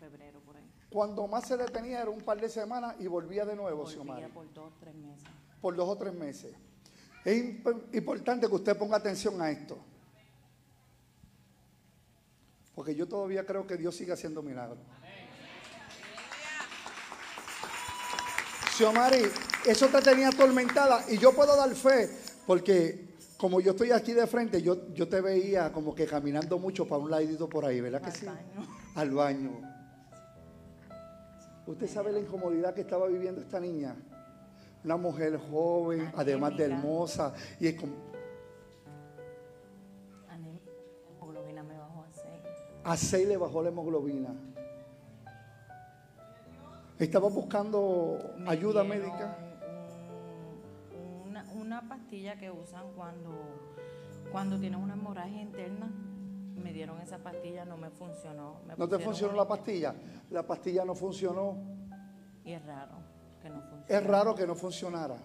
[0.00, 0.64] Febrero, por ahí.
[0.88, 4.26] Cuando más se detenía era un par de semanas y volvía de nuevo, Volvía Xiomari.
[4.32, 5.24] por dos, tres meses.
[5.60, 6.54] por dos o tres meses.
[7.26, 9.76] Es imp- importante que usted ponga atención a esto.
[12.72, 14.78] Porque yo todavía creo que Dios sigue haciendo milagros.
[18.76, 19.22] Xiomari,
[19.66, 22.10] eso te tenía atormentada y yo puedo dar fe
[22.46, 26.86] porque como yo estoy aquí de frente, yo, yo te veía como que caminando mucho
[26.86, 28.26] para un ladito por ahí, ¿verdad que Al sí?
[28.26, 28.68] baño.
[28.94, 29.50] Al baño.
[31.66, 33.96] ¿Usted sabe la incomodidad que estaba viviendo esta niña?
[34.86, 37.92] Una mujer joven, además de hermosa, y es como,
[40.30, 40.60] Anem-
[41.20, 42.40] Hemoglobina me bajó a seis.
[42.84, 44.28] a 6 le bajó la hemoglobina.
[47.00, 49.36] Estaba buscando Me ayuda médica.
[50.94, 53.32] un- una, una pastilla que usan cuando,
[54.30, 55.90] cuando tienes una hemorragia interna.
[56.62, 58.60] Me dieron esa pastilla, no me funcionó.
[58.68, 59.96] Me ¿No te funcionó la pastilla?
[60.30, 61.56] La pastilla no funcionó.
[62.44, 63.15] Y es raro
[63.46, 63.84] que no funcione.
[63.88, 65.16] Es raro que no funcionara.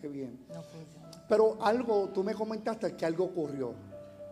[0.00, 0.38] Qué bien.
[0.48, 1.08] No funcionó.
[1.28, 3.74] Pero algo, tú me comentaste que algo ocurrió.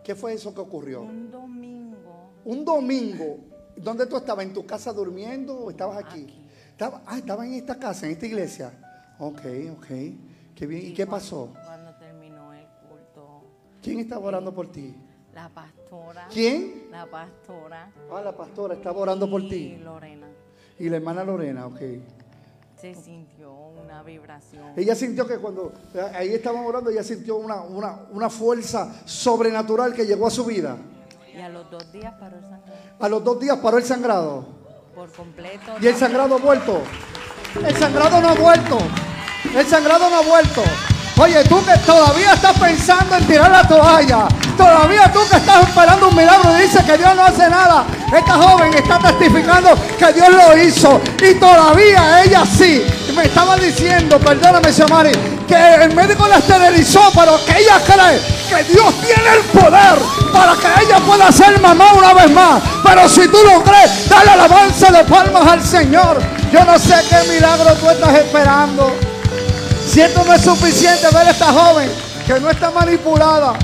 [0.03, 1.01] ¿Qué fue eso que ocurrió?
[1.01, 3.39] Un domingo, Un domingo,
[3.75, 4.45] ¿dónde tú estabas?
[4.45, 6.23] ¿En tu casa durmiendo o estabas aquí?
[6.23, 6.43] Aquí.
[6.71, 8.71] Estaba, ah, estaba en esta casa, en esta iglesia.
[9.19, 9.41] Ok,
[9.77, 9.85] ok.
[10.55, 10.87] Qué bien.
[10.87, 11.53] ¿Y qué cuando- pasó?
[11.65, 13.43] Cuando terminó el culto,
[13.81, 14.95] ¿Quién estaba orando por ti?
[15.33, 16.27] la pastora.
[16.31, 16.87] ¿Quién?
[16.89, 17.91] La pastora.
[18.11, 19.75] Ah, la pastora estaba orando por y ti.
[19.77, 20.27] Lorena.
[20.79, 21.79] Y la hermana Lorena, ok.
[22.79, 24.73] Se sintió una vibración.
[24.75, 29.93] Ella sintió que cuando eh, ahí estaban orando, ella sintió una, una, una fuerza sobrenatural
[29.93, 30.77] que llegó a su vida.
[31.35, 32.81] Y a los dos días paró el sangrado.
[32.99, 34.45] A los dos días paró el sangrado.
[34.93, 35.73] Por completo.
[35.81, 36.81] Y el sangrado ha vuelto.
[37.65, 38.77] El sangrado no ha vuelto.
[39.55, 40.61] El sangrado no ha vuelto.
[41.19, 44.27] Oye, tú que todavía estás pensando en tirar la toalla.
[44.55, 47.85] Todavía tú que estás esperando un milagro y dices que Dios no hace nada.
[48.15, 51.01] Esta joven está testificando que Dios lo hizo.
[51.27, 52.85] Y todavía ella sí.
[53.15, 55.11] Me estaba diciendo, perdóname, Xiomari,
[55.47, 59.97] que el médico la esterilizó, pero que ella cree que Dios tiene el poder
[60.31, 62.61] para que ella pueda ser mamá una vez más.
[62.83, 66.19] Pero si tú lo crees, dale alabanza de palmas al Señor.
[66.51, 69.06] Yo no sé qué milagro tú estás esperando.
[69.87, 71.89] Si esto no es suficiente ver a esta joven
[72.27, 73.57] que no está manipulada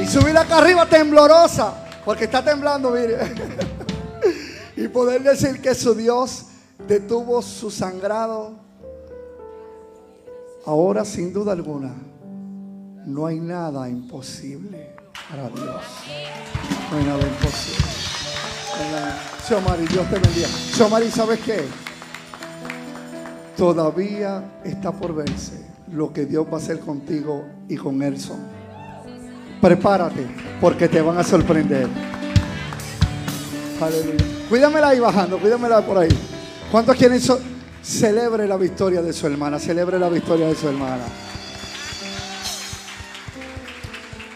[0.00, 1.74] y subir acá arriba temblorosa,
[2.04, 3.18] porque está temblando, mire.
[4.76, 6.46] y poder decir que su Dios
[6.88, 8.54] detuvo su sangrado.
[10.64, 11.94] Ahora, sin duda alguna,
[13.04, 14.96] no hay nada imposible
[15.30, 15.84] para Dios.
[16.90, 17.86] No hay nada imposible.
[19.46, 20.48] Xiomari, Dios te bendiga.
[20.48, 21.64] Xiomari, ¿sabes qué?
[23.56, 28.38] Todavía está por verse lo que Dios va a hacer contigo y con Elson.
[29.60, 30.26] Prepárate,
[30.60, 31.88] porque te van a sorprender.
[33.80, 34.24] Aleluya.
[34.48, 36.08] Cuídamela ahí bajando, cuídamela por ahí.
[36.70, 37.40] ¿Cuántos quieren so-
[37.82, 39.58] celebre la victoria de su hermana?
[39.58, 41.04] Celebre la victoria de su hermana.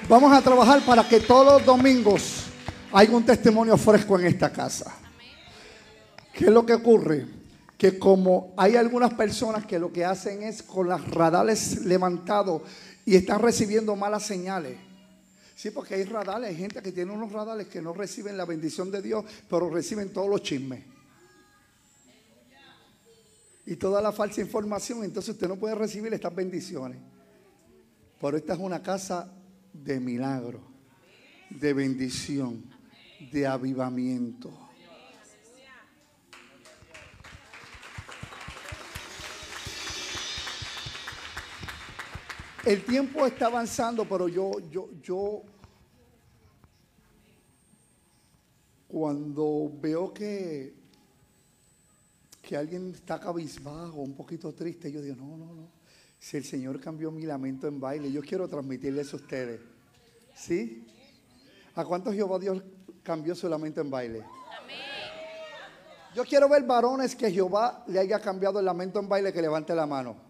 [0.08, 2.44] Vamos a trabajar para que todos los domingos
[2.92, 4.92] haya un testimonio fresco en esta casa.
[6.32, 7.39] ¿Qué es lo que ocurre?
[7.80, 12.60] Que como hay algunas personas que lo que hacen es con las radares levantados
[13.06, 14.76] y están recibiendo malas señales.
[15.56, 18.90] Sí, porque hay radares, hay gente que tiene unos radares que no reciben la bendición
[18.90, 20.84] de Dios, pero reciben todos los chismes.
[23.64, 26.98] Y toda la falsa información, entonces usted no puede recibir estas bendiciones.
[28.20, 29.32] Pero esta es una casa
[29.72, 30.60] de milagro,
[31.48, 32.62] de bendición,
[33.32, 34.59] de avivamiento.
[42.64, 45.42] El tiempo está avanzando, pero yo, yo, yo,
[48.86, 50.74] cuando veo que,
[52.42, 55.68] que alguien está cabizbajo, un poquito triste, yo digo, no, no, no.
[56.18, 59.60] Si el Señor cambió mi lamento en baile, yo quiero transmitirles a ustedes.
[60.34, 60.86] ¿Sí?
[61.74, 62.62] ¿A cuántos Jehová Dios
[63.02, 64.24] cambió su lamento en baile?
[66.14, 69.74] Yo quiero ver varones que Jehová le haya cambiado el lamento en baile, que levante
[69.74, 70.29] la mano.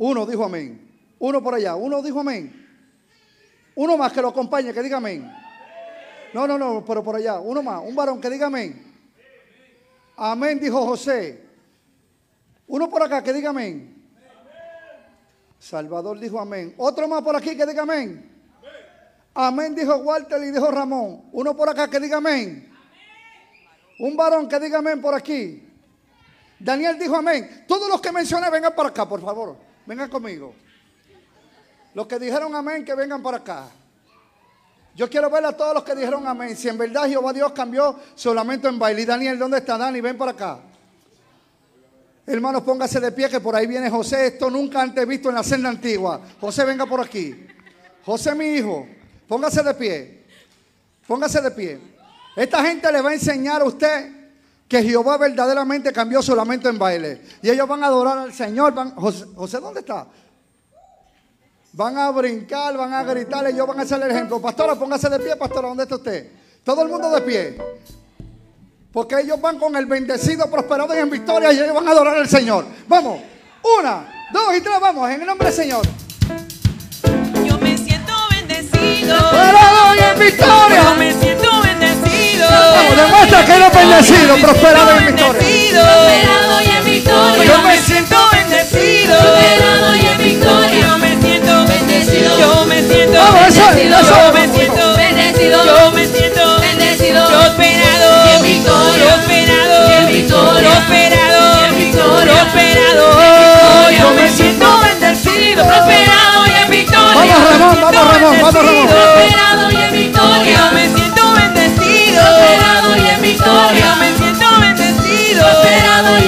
[0.00, 1.14] Uno dijo amén.
[1.18, 1.74] Uno por allá.
[1.74, 2.56] Uno dijo amén.
[3.74, 5.30] Uno más que lo acompañe, que diga amén.
[6.32, 7.38] No, no, no, pero por allá.
[7.38, 7.82] Uno más.
[7.84, 8.82] Un varón que diga amén.
[10.16, 11.44] Amén, dijo José.
[12.66, 14.10] Uno por acá que diga amén.
[15.58, 16.74] Salvador dijo amén.
[16.78, 18.26] Otro más por aquí que diga amén.
[19.34, 21.28] Amén dijo Walter y dijo Ramón.
[21.32, 22.72] Uno por acá que diga amén.
[23.98, 25.62] Un varón que diga amén por aquí.
[26.58, 27.66] Daniel dijo amén.
[27.68, 29.69] Todos los que mencioné vengan para acá, por favor.
[29.86, 30.54] Vengan conmigo.
[31.94, 33.68] Los que dijeron amén, que vengan para acá.
[34.94, 36.56] Yo quiero ver a todos los que dijeron amén.
[36.56, 39.02] Si en verdad Jehová Dios cambió su lamento en baile.
[39.02, 40.00] Y Daniel, ¿dónde está Dani?
[40.00, 40.60] Ven para acá.
[42.26, 44.26] Hermanos, póngase de pie que por ahí viene José.
[44.26, 46.20] Esto nunca antes visto en la senda antigua.
[46.40, 47.46] José, venga por aquí.
[48.04, 48.86] José, mi hijo,
[49.26, 50.24] póngase de pie.
[51.06, 51.80] Póngase de pie.
[52.36, 54.19] Esta gente le va a enseñar a usted
[54.70, 57.20] que Jehová verdaderamente cambió su lamento en baile.
[57.42, 58.72] Y ellos van a adorar al Señor.
[58.72, 60.06] Van- José, José, ¿dónde está?
[61.72, 64.40] Van a brincar, van a gritar, ellos van a hacer el ejemplo.
[64.40, 66.30] Pastora, póngase de pie, pastora, ¿dónde está usted?
[66.62, 67.58] Todo el mundo de pie.
[68.92, 72.16] Porque ellos van con el bendecido, prosperado y en victoria y ellos van a adorar
[72.16, 72.64] al Señor.
[72.86, 73.20] Vamos,
[73.80, 75.82] una, dos y tres, vamos, en el nombre del Señor.
[77.44, 79.16] Yo me siento bendecido.
[79.18, 80.94] Prosperado y en Yo victoria.
[80.96, 81.29] me siento
[83.48, 85.32] eres bendecido, prosperado y victoria.
[85.32, 87.44] Prosperado y en victoria.
[87.44, 89.16] Yo me siento bendecido.
[89.18, 90.80] Prosperado y en victoria.
[90.80, 92.38] Yo me siento Bendecido.
[92.38, 94.00] Yo me siento bendecido.
[94.02, 95.64] Yo me siento Bendecido.
[95.64, 97.26] Yo me siento Bendecido.
[97.28, 98.26] prosperado.
[98.26, 99.04] Y en victoria.
[99.14, 99.88] Prosperado.
[99.88, 100.70] Y en victoria.
[100.70, 101.60] Prosperado.
[101.60, 102.32] Y en victoria.
[102.34, 103.90] Prosperado.
[103.90, 105.64] Yo me siento bendecido.
[105.66, 107.14] Prosperado y en victoria.
[107.14, 109.69] Vamos, Ramón, vamos, Ramón, vamos, Ramón.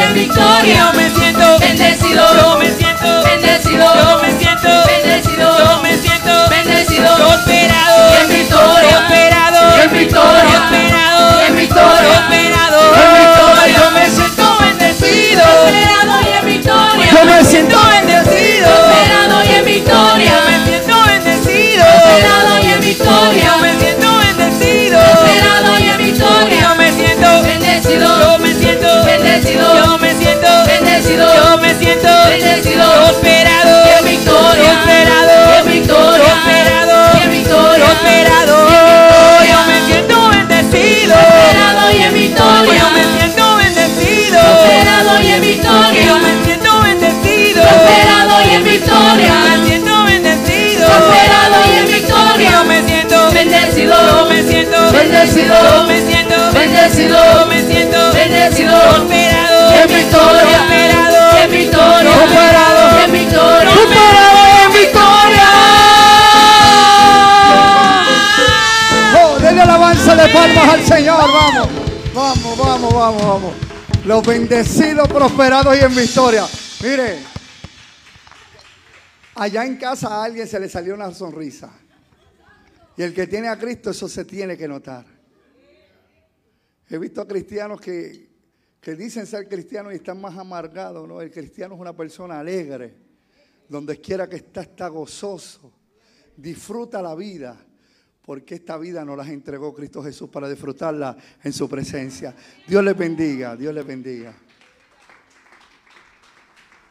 [0.03, 0.77] victoria en victoria.
[0.77, 2.35] Yo me siento bendecido.
[2.35, 3.95] Yo me siento bendecido.
[3.95, 5.59] Yo me siento bendecido.
[5.59, 7.17] Yo me siento bendecido.
[7.17, 8.99] Prosperado en victoria.
[8.99, 10.43] Prosperado en victoria.
[10.43, 12.11] Prosperado en victoria.
[12.29, 13.77] Prosperado en victoria.
[13.79, 15.43] Yo me siento bendecido.
[15.43, 17.09] Prosperado y en victoria.
[17.13, 18.69] Yo me siento bendecido.
[18.69, 20.31] Prosperado y en victoria.
[20.31, 21.85] Yo me siento bendecido.
[21.85, 23.45] Prosperado y en victoria.
[23.45, 24.02] Yo me siento
[31.03, 38.57] bendecido, yo me siento bendecido, prosperado, qué victoria, prosperado, qué victoria, prosperado, qué victoria, prosperado,
[39.49, 45.41] yo me siento bendecido, prosperado y en victoria, yo me siento bendecido, prosperado y en
[45.41, 51.87] victoria, yo me siento bendecido, prosperado y en victoria, me siento bendecido, prosperado y en
[51.87, 58.13] victoria, yo me siento bendecido, yo me siento bendecido, yo me siento bendecido, me siento
[58.13, 58.73] bendecido,
[70.25, 71.19] al Señor.
[71.19, 71.69] Vamos,
[72.15, 73.55] vamos, vamos, vamos, vamos.
[74.05, 76.47] Los bendecidos, prosperados y en victoria.
[76.83, 77.19] Mire,
[79.35, 81.73] allá en casa a alguien se le salió una sonrisa.
[82.97, 85.05] Y el que tiene a Cristo, eso se tiene que notar.
[86.89, 88.29] He visto a cristianos que,
[88.81, 91.09] que dicen ser cristianos y están más amargados.
[91.09, 91.21] ¿no?
[91.21, 92.95] El cristiano es una persona alegre.
[93.69, 95.73] Donde quiera que está, está gozoso.
[96.37, 97.57] Disfruta la vida.
[98.25, 102.35] Porque esta vida nos las entregó Cristo Jesús para disfrutarla en su presencia.
[102.67, 104.35] Dios les bendiga, Dios les bendiga.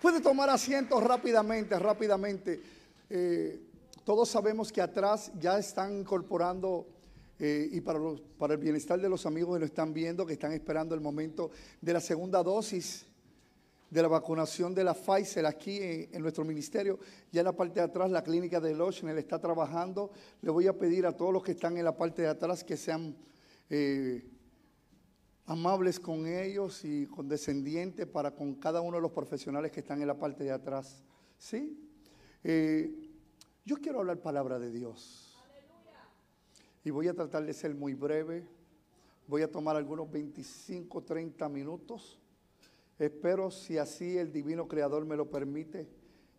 [0.02, 2.62] Puede tomar asiento rápidamente, rápidamente.
[3.10, 3.62] Eh,
[4.04, 6.88] todos sabemos que atrás ya están incorporando,
[7.40, 8.00] eh, y para,
[8.38, 11.52] para el bienestar de los amigos que lo están viendo, que están esperando el momento
[11.80, 13.06] de la segunda dosis
[13.92, 16.98] de la vacunación de la Pfizer aquí en, nuestro ministerio.
[17.30, 20.12] Ya en la parte de atrás, la clínica de Lochnell está trabajando.
[20.42, 22.78] Le voy a pedir a todos los que están en la parte de atrás que
[22.78, 23.18] sean
[23.70, 24.26] eh,
[25.46, 30.08] amables con ellos y condescendientes para con cada uno de los profesionales que están en
[30.08, 31.04] la parte de atrás.
[31.38, 31.78] ¿Sí?
[32.46, 32.96] Eh,
[33.66, 35.38] yo quiero hablar palabra de Dios.
[36.86, 38.48] Y voy a tratar de ser muy breve.
[39.28, 42.21] Voy a tomar algunos 25, 30 minutos.
[43.02, 45.90] Espero, si así el divino creador me lo permite,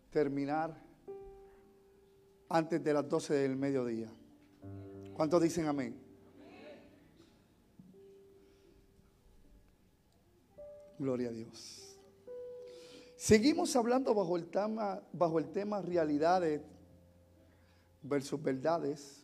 [0.09, 0.81] terminar
[2.47, 4.09] antes de las 12 del mediodía.
[5.13, 5.99] ¿Cuántos dicen amén?
[10.97, 11.97] Gloria a Dios.
[13.17, 16.61] Seguimos hablando bajo el tema, bajo el tema realidades
[18.03, 19.22] versus verdades.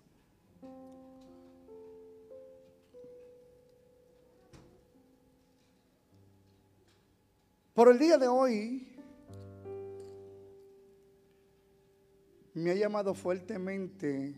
[7.80, 8.86] Por el día de hoy
[12.54, 14.36] me ha llamado fuertemente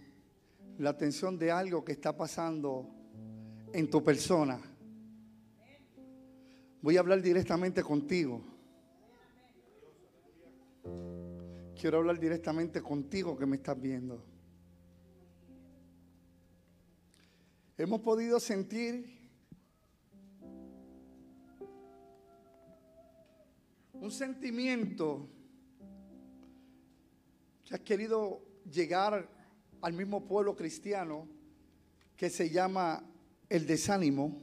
[0.78, 2.88] la atención de algo que está pasando
[3.74, 4.62] en tu persona.
[6.84, 8.44] Voy a hablar directamente contigo.
[11.76, 14.24] Quiero hablar directamente contigo que me estás viendo.
[17.76, 19.21] Hemos podido sentir
[24.02, 25.30] un sentimiento
[27.64, 29.30] que ha querido llegar
[29.80, 31.28] al mismo pueblo cristiano
[32.18, 33.04] que se llama
[33.48, 34.36] el desánimo.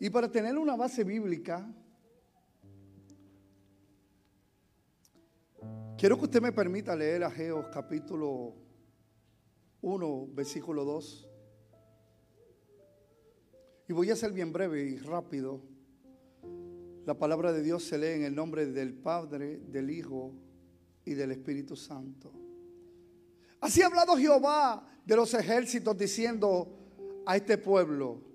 [0.00, 1.72] Y para tener una base bíblica,
[5.96, 8.56] quiero que usted me permita leer Ageos capítulo
[9.82, 11.35] 1, versículo 2.
[13.88, 15.60] Y voy a ser bien breve y rápido.
[17.04, 20.32] La palabra de Dios se lee en el nombre del Padre, del Hijo
[21.04, 22.32] y del Espíritu Santo.
[23.60, 26.68] Así ha hablado Jehová de los ejércitos diciendo
[27.24, 28.26] a este pueblo,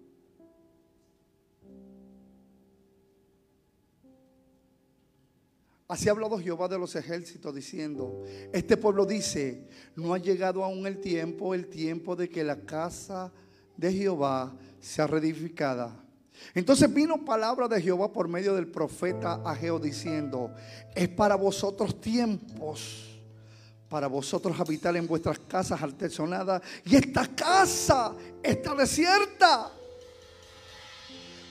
[5.91, 8.23] Así ha hablado Jehová de los ejércitos diciendo,
[8.53, 13.33] este pueblo dice, no ha llegado aún el tiempo, el tiempo de que la casa
[13.75, 15.95] de Jehová sea reedificada.
[16.53, 20.53] Entonces vino palabra de Jehová por medio del profeta Ageo diciendo,
[20.95, 23.21] es para vosotros tiempos,
[23.87, 29.71] para vosotros habitar en vuestras casas artesonadas y esta casa está desierta.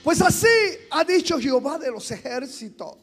[0.03, 0.47] Pues así
[0.89, 2.97] ha dicho Jehová de los ejércitos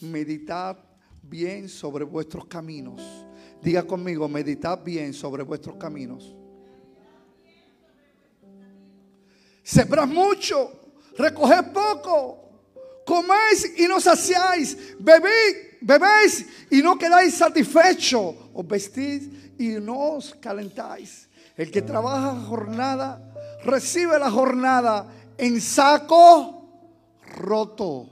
[0.00, 0.76] meditad
[1.22, 3.00] bien sobre vuestros caminos.
[3.62, 6.34] Diga conmigo, meditad bien sobre vuestros caminos.
[9.68, 10.72] Sembrad mucho,
[11.18, 12.72] recoged poco,
[13.04, 20.34] coméis y no saciáis, bebéis, bebéis y no quedáis satisfechos, os vestís y no os
[20.40, 21.28] calentáis.
[21.54, 23.20] El que trabaja jornada,
[23.62, 25.06] recibe la jornada
[25.36, 26.88] en saco
[27.36, 28.08] roto.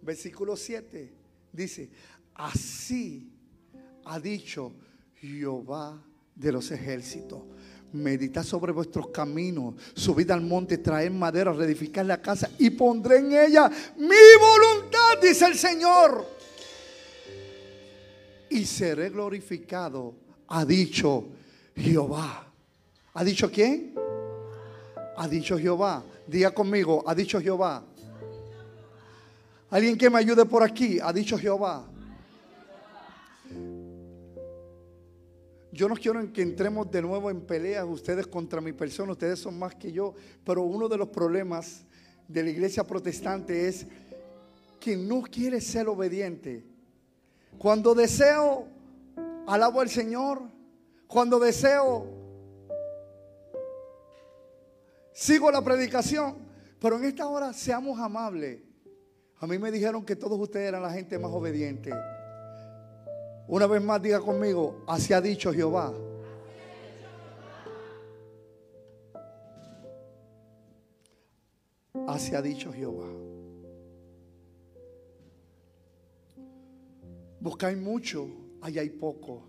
[0.00, 1.12] Versículo 7
[1.52, 1.90] dice,
[2.32, 3.30] así
[4.06, 4.72] ha dicho
[5.16, 6.02] Jehová
[6.34, 7.42] de los ejércitos.
[7.96, 13.32] Meditad sobre vuestros caminos, subid al monte, traed madera, reedificad la casa y pondré en
[13.32, 14.06] ella mi
[14.38, 16.26] voluntad, dice el Señor.
[18.50, 20.14] Y seré glorificado,
[20.48, 21.26] ha dicho
[21.74, 22.46] Jehová.
[23.14, 23.94] ¿Ha dicho quién?
[25.16, 26.04] Ha dicho Jehová.
[26.26, 27.82] Diga conmigo, ha dicho Jehová.
[29.70, 31.86] Alguien que me ayude por aquí, ha dicho Jehová.
[35.76, 39.58] Yo no quiero que entremos de nuevo en peleas ustedes contra mi persona, ustedes son
[39.58, 41.84] más que yo, pero uno de los problemas
[42.26, 43.86] de la iglesia protestante es
[44.80, 46.64] que no quiere ser obediente.
[47.58, 48.66] Cuando deseo,
[49.46, 50.42] alabo al Señor.
[51.06, 52.06] Cuando deseo,
[55.12, 56.36] sigo la predicación.
[56.80, 58.60] Pero en esta hora seamos amables.
[59.38, 61.90] A mí me dijeron que todos ustedes eran la gente más obediente.
[63.48, 65.94] Una vez más diga conmigo, así ha dicho Jehová.
[72.08, 73.06] Así ha dicho Jehová.
[77.40, 78.28] Buscáis mucho,
[78.60, 79.44] allá hay poco.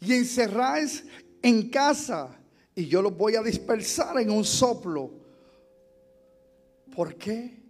[0.00, 1.04] Y encerráis
[1.42, 2.36] en casa
[2.74, 5.10] y yo los voy a dispersar en un soplo.
[6.94, 7.62] ¿Por qué?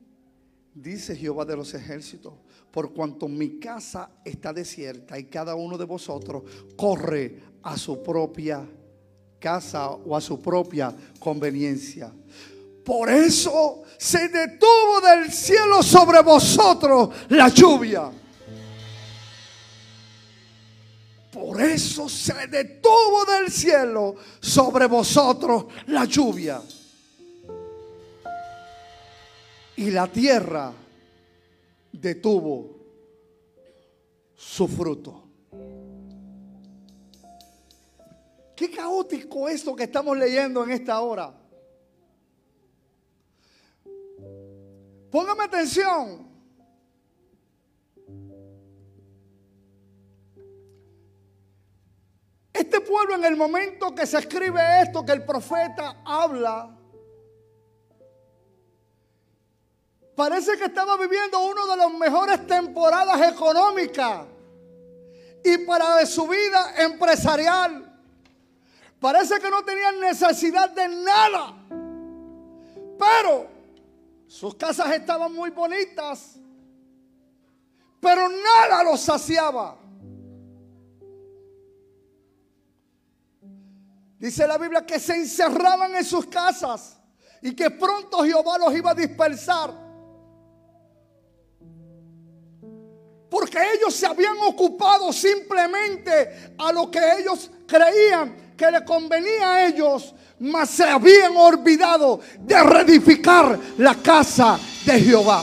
[0.74, 2.34] Dice Jehová de los ejércitos,
[2.74, 6.42] por cuanto mi casa está desierta y cada uno de vosotros
[6.74, 8.68] corre a su propia
[9.38, 12.12] casa o a su propia conveniencia.
[12.84, 18.10] Por eso se detuvo del cielo sobre vosotros la lluvia.
[21.30, 26.60] Por eso se detuvo del cielo sobre vosotros la lluvia.
[29.76, 30.72] Y la tierra
[31.94, 32.76] detuvo
[34.34, 35.22] su fruto.
[38.56, 41.34] Qué caótico esto que estamos leyendo en esta hora.
[45.10, 46.28] Póngame atención.
[52.52, 56.76] Este pueblo en el momento que se escribe esto, que el profeta habla,
[60.14, 64.26] parece que estaba viviendo una de las mejores temporadas económicas
[65.44, 67.92] y para su vida empresarial.
[68.98, 71.54] Parece que no tenían necesidad de nada.
[72.98, 73.50] Pero
[74.26, 76.36] sus casas estaban muy bonitas.
[78.00, 79.76] Pero nada los saciaba.
[84.18, 86.98] Dice la Biblia que se encerraban en sus casas
[87.42, 89.83] y que pronto Jehová los iba a dispersar.
[93.34, 99.66] Porque ellos se habían ocupado simplemente a lo que ellos creían que le convenía a
[99.66, 104.56] ellos, mas se habían olvidado de reedificar la casa
[104.86, 105.42] de Jehová.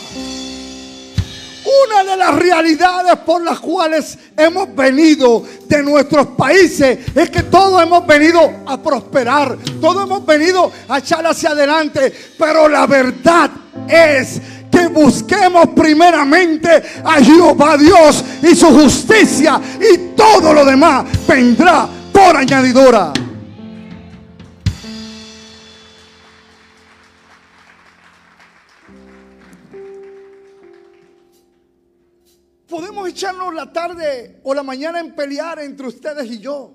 [1.85, 7.83] Una de las realidades por las cuales hemos venido de nuestros países es que todos
[7.83, 13.51] hemos venido a prosperar, todos hemos venido a echar hacia adelante, pero la verdad
[13.89, 14.39] es
[14.71, 22.37] que busquemos primeramente a Jehová Dios y su justicia y todo lo demás vendrá por
[22.37, 23.11] añadidura.
[32.67, 36.73] Podemos echarnos la tarde o la mañana en pelear entre ustedes y yo.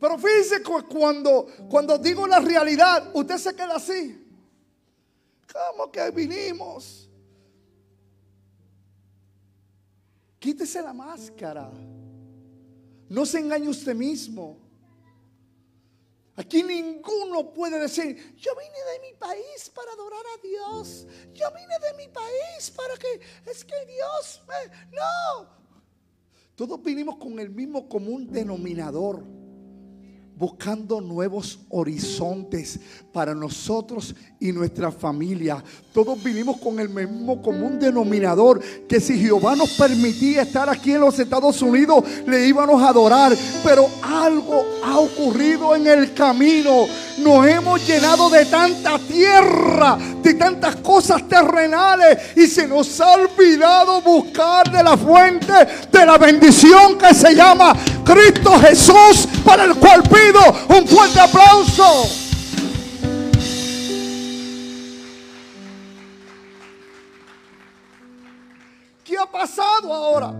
[0.00, 4.22] Pero fíjense cuando, cuando digo la realidad, usted se queda así.
[5.52, 7.05] ¿Cómo que vinimos?
[10.38, 11.70] Quítese la máscara.
[13.08, 14.58] No se engañe usted mismo.
[16.36, 21.06] Aquí ninguno puede decir, yo vine de mi país para adorar a Dios.
[21.32, 24.94] Yo vine de mi país para que es que Dios me...
[24.94, 25.48] No.
[26.54, 29.24] Todos vinimos con el mismo común denominador
[30.36, 32.78] buscando nuevos horizontes
[33.12, 35.62] para nosotros y nuestra familia.
[35.92, 41.00] Todos vivimos con el mismo común denominador, que si Jehová nos permitía estar aquí en
[41.00, 43.34] los Estados Unidos, le íbamos a adorar.
[43.64, 46.86] Pero algo ha ocurrido en el camino.
[47.18, 54.02] Nos hemos llenado de tanta tierra, de tantas cosas terrenales, y se nos ha olvidado
[54.02, 55.52] buscar de la fuente
[55.90, 57.74] de la bendición que se llama
[58.04, 62.25] Cristo Jesús, para el cual pido un fuerte aplauso.
[69.30, 70.32] Pasado ahora?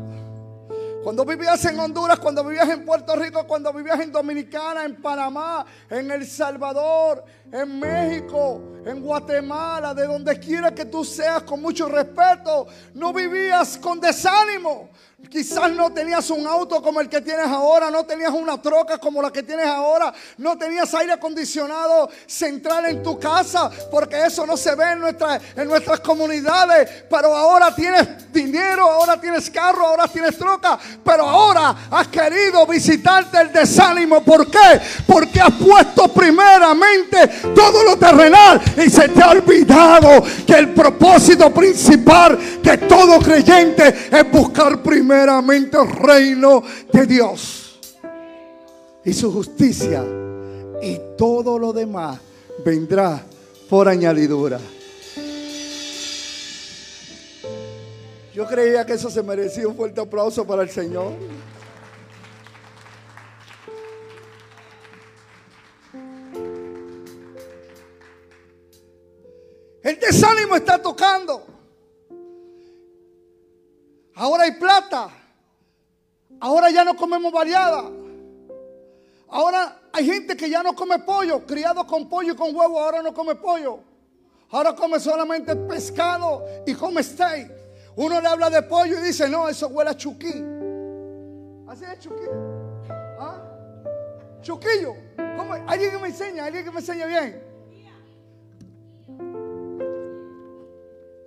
[1.06, 5.64] Cuando vivías en Honduras, cuando vivías en Puerto Rico, cuando vivías en Dominicana, en Panamá,
[5.88, 11.88] en El Salvador, en México, en Guatemala, de donde quiera que tú seas, con mucho
[11.88, 14.90] respeto, no vivías con desánimo.
[15.30, 19.22] Quizás no tenías un auto como el que tienes ahora, no tenías una troca como
[19.22, 24.58] la que tienes ahora, no tenías aire acondicionado central en tu casa, porque eso no
[24.58, 27.04] se ve en, nuestra, en nuestras comunidades.
[27.08, 33.40] Pero ahora tienes dinero, ahora tienes carro, ahora tienes troca, pero ahora has querido visitarte
[33.40, 34.22] el desánimo.
[34.22, 34.80] ¿Por qué?
[35.06, 41.52] Porque has puesto primeramente todo lo terrenal y se te ha olvidado que el propósito
[41.52, 46.62] principal de todo creyente es buscar primeramente el reino
[46.92, 47.78] de Dios
[49.04, 50.04] y su justicia
[50.82, 52.18] y todo lo demás
[52.64, 53.22] vendrá
[53.68, 54.58] por añadidura.
[58.34, 61.12] Yo creía que eso se merecía un fuerte aplauso para el Señor.
[69.86, 71.46] El desánimo está tocando.
[74.16, 75.10] Ahora hay plata.
[76.40, 77.84] Ahora ya no comemos variada.
[79.28, 83.00] Ahora hay gente que ya no come pollo, criado con pollo y con huevo, ahora
[83.00, 83.78] no come pollo.
[84.50, 87.48] Ahora come solamente pescado y come steak.
[87.94, 90.34] Uno le habla de pollo y dice, no, eso huele a chuquí.
[91.68, 92.24] ¿Así es chuquí?
[93.20, 93.40] ¿Ah?
[94.42, 94.96] Chuquillo.
[95.36, 95.52] ¿Cómo?
[95.52, 97.45] Alguien que me enseña, alguien que me enseñe bien.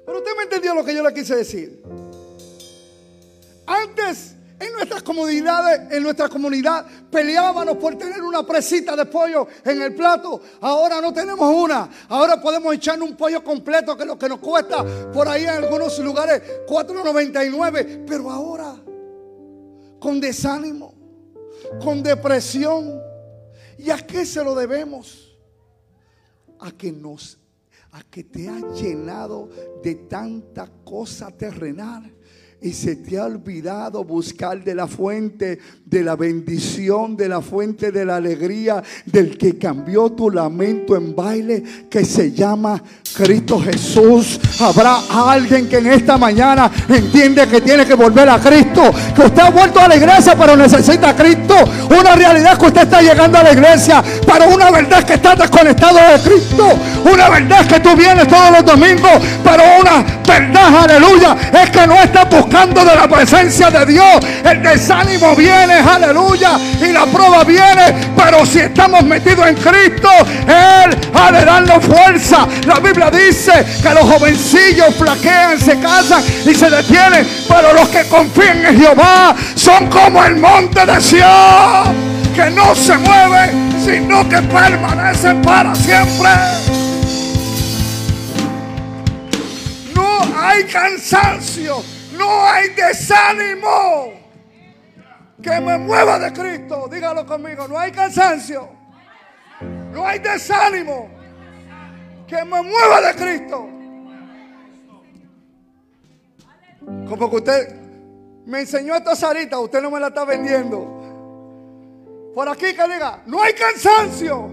[0.10, 1.84] Pero usted me entendió lo que yo le quise decir.
[3.68, 9.80] Antes en nuestras comunidades, en nuestra comunidad peleábamos por tener una presita de pollo en
[9.80, 10.42] el plato.
[10.62, 11.88] Ahora no tenemos una.
[12.08, 14.84] Ahora podemos echar un pollo completo que lo que nos cuesta
[15.14, 18.06] por ahí en algunos lugares 4.99.
[18.08, 18.78] Pero ahora
[20.00, 20.92] con desánimo,
[21.84, 23.00] con depresión.
[23.78, 25.38] ¿Y a qué se lo debemos?
[26.60, 27.39] A que nos
[27.92, 29.50] a que te ha llenado
[29.84, 32.19] de tanta cosa terrenal
[32.62, 37.90] y se te ha olvidado buscar de la fuente de la bendición, de la fuente
[37.92, 42.82] de la alegría, del que cambió tu lamento en baile, que se llama
[43.16, 44.40] Cristo Jesús.
[44.60, 49.42] Habrá alguien que en esta mañana entiende que tiene que volver a Cristo, que usted
[49.42, 51.56] ha vuelto a la iglesia, pero necesita a Cristo.
[51.90, 55.96] Una realidad que usted está llegando a la iglesia, pero una verdad que está desconectado
[55.96, 56.68] de Cristo.
[57.10, 59.12] Una verdad que tú vienes todos los domingos,
[59.46, 64.26] pero una verdad, aleluya, es que no estás buscando de la presencia de Dios.
[64.44, 67.94] El desánimo viene, aleluya, y la prueba viene.
[68.16, 70.10] Pero si estamos metidos en Cristo,
[70.48, 72.48] Él ha de darnos fuerza.
[72.66, 77.28] La Biblia dice que los jovencillos flaquean, se casan y se detienen.
[77.48, 82.98] Pero los que confían en Jehová son como el monte de Sion, que no se
[82.98, 83.52] mueve,
[83.84, 86.30] sino que permanecen para siempre.
[89.94, 91.84] No hay cansancio
[92.20, 94.14] no hay desánimo
[95.42, 96.88] que me mueva de Cristo.
[96.92, 98.70] Dígalo conmigo, no hay cansancio.
[99.92, 101.10] No hay desánimo
[102.28, 103.70] que me mueva de Cristo.
[107.08, 107.76] Como que usted
[108.46, 110.98] me enseñó esta Sarita, usted no me la está vendiendo.
[112.36, 114.50] Por aquí que diga, no hay cansancio,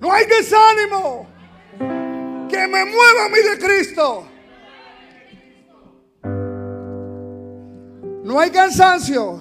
[0.00, 1.26] no hay desánimo
[2.48, 4.26] que me mueva a mí de Cristo.
[8.30, 9.40] No hay cansancio.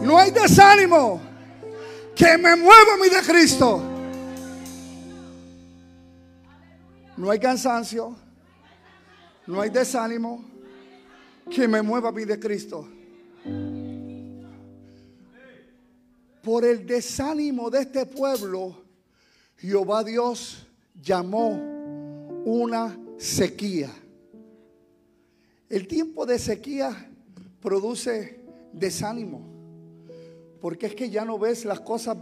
[0.00, 1.20] No hay desánimo
[2.16, 3.82] que me mueva mí de Cristo.
[7.14, 8.16] No hay cansancio.
[9.46, 10.42] No hay desánimo
[11.50, 12.88] que me mueva mí de Cristo.
[16.42, 18.82] Por el desánimo de este pueblo,
[19.58, 20.66] Jehová Dios
[21.02, 21.50] llamó
[22.46, 23.90] una sequía.
[25.68, 27.10] El tiempo de sequía
[27.62, 29.40] produce desánimo.
[30.60, 32.18] Porque es que ya no ves las cosas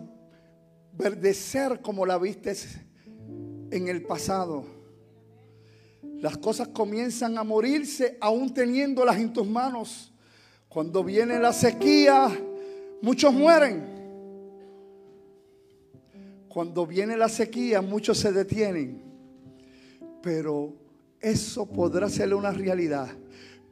[0.92, 2.54] verdecer como la viste
[3.70, 4.64] en el pasado.
[6.20, 10.12] Las cosas comienzan a morirse aún teniéndolas en tus manos.
[10.68, 12.30] Cuando viene la sequía,
[13.02, 13.98] muchos mueren.
[16.48, 19.02] Cuando viene la sequía, muchos se detienen.
[20.22, 20.74] Pero
[21.20, 23.08] eso podrá ser una realidad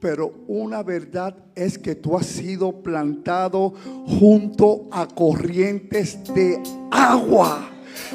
[0.01, 3.74] pero una verdad es que tú has sido plantado
[4.07, 7.70] junto a corrientes de agua.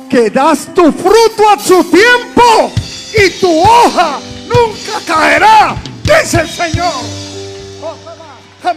[0.10, 2.72] Que das tu fruto a su tiempo
[3.14, 6.94] y tu hoja nunca caerá, dice el Señor.
[7.82, 7.96] Oh,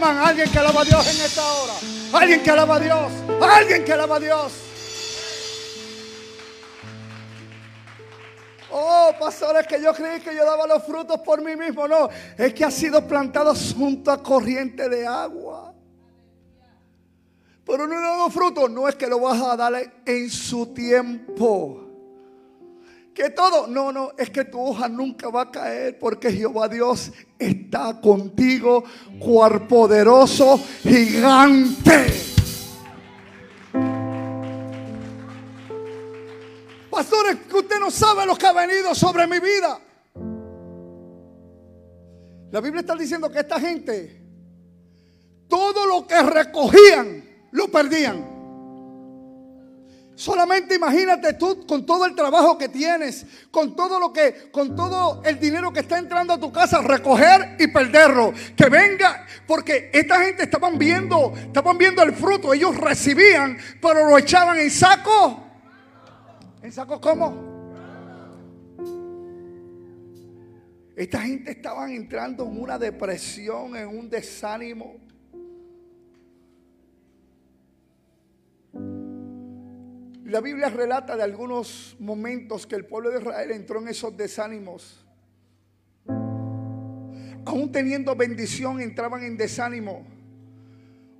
[0.05, 1.73] alguien que alaba a Dios en esta hora.
[2.13, 3.11] Alguien que alaba a Dios.
[3.41, 4.66] Alguien que alaba a Dios.
[8.71, 11.87] Oh, pastores, que yo creí que yo daba los frutos por mí mismo.
[11.87, 15.73] No, es que ha sido plantado junto a corriente de agua.
[17.65, 18.69] Pero no he dado frutos.
[18.69, 19.73] No es que lo vas a dar
[20.05, 21.83] en su tiempo.
[23.13, 27.11] Que todo, no, no, es que tu hoja nunca va a caer porque Jehová Dios
[27.39, 28.83] está contigo,
[29.19, 32.26] cual poderoso gigante.
[36.97, 39.79] Pastores, que usted no sabe lo que ha venido sobre mi vida.
[42.49, 44.19] La Biblia está diciendo que esta gente,
[45.47, 48.25] todo lo que recogían, lo perdían.
[50.15, 55.21] Solamente imagínate tú con todo el trabajo que tienes, con todo lo que, con todo
[55.23, 58.33] el dinero que está entrando a tu casa, recoger y perderlo.
[58.55, 64.17] Que venga, porque esta gente estaban viendo, estaban viendo el fruto, ellos recibían, pero lo
[64.17, 65.43] echaban en saco.
[66.67, 67.33] ¿En saco cómo?
[70.97, 74.97] Esta gente estaba entrando en una depresión, en un desánimo.
[80.25, 85.07] La Biblia relata de algunos momentos que el pueblo de Israel entró en esos desánimos.
[87.45, 90.16] Aún teniendo bendición, entraban en desánimo.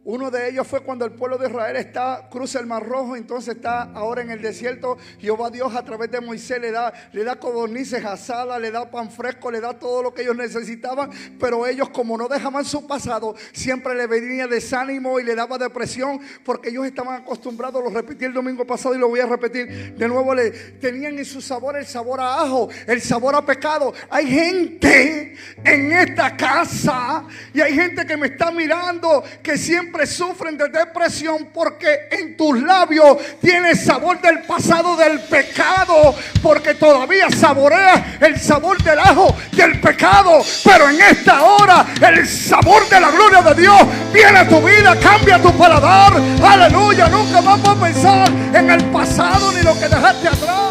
[0.08, 3.58] Uno de ellos fue cuando el pueblo de Israel está, cruza el Mar Rojo, entonces
[3.58, 4.98] está ahora en el desierto.
[5.20, 9.12] Jehová Dios a través de Moisés le da, le da codornices asadas, le da pan
[9.12, 11.10] fresco, le da todo lo que ellos necesitaban.
[11.38, 16.22] Pero ellos, como no dejaban su pasado, siempre le venía desánimo y le daba depresión,
[16.46, 20.08] porque ellos estaban acostumbrados, lo repetí el domingo pasado y lo voy a repetir de
[20.08, 23.94] nuevo, le tenían en su sabor el sabor a ajo, el sabor a pecado.
[24.10, 25.36] Hay gente
[25.66, 31.50] en esta casa y hay gente que me está mirando que siempre sufren de depresión
[31.54, 38.82] porque en tus labios tienes sabor del pasado del pecado, porque todavía saboreas el sabor
[38.84, 43.82] del ajo del pecado, pero en esta hora el sabor de la gloria de Dios
[44.14, 48.84] viene a tu vida, cambia tu paladar, aleluya, nunca más vas a pensar en el
[48.92, 50.68] pasado ni lo que dejaste atrás.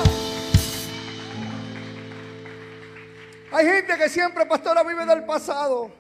[3.53, 5.91] Hay gente que siempre, pastora, vive del pasado.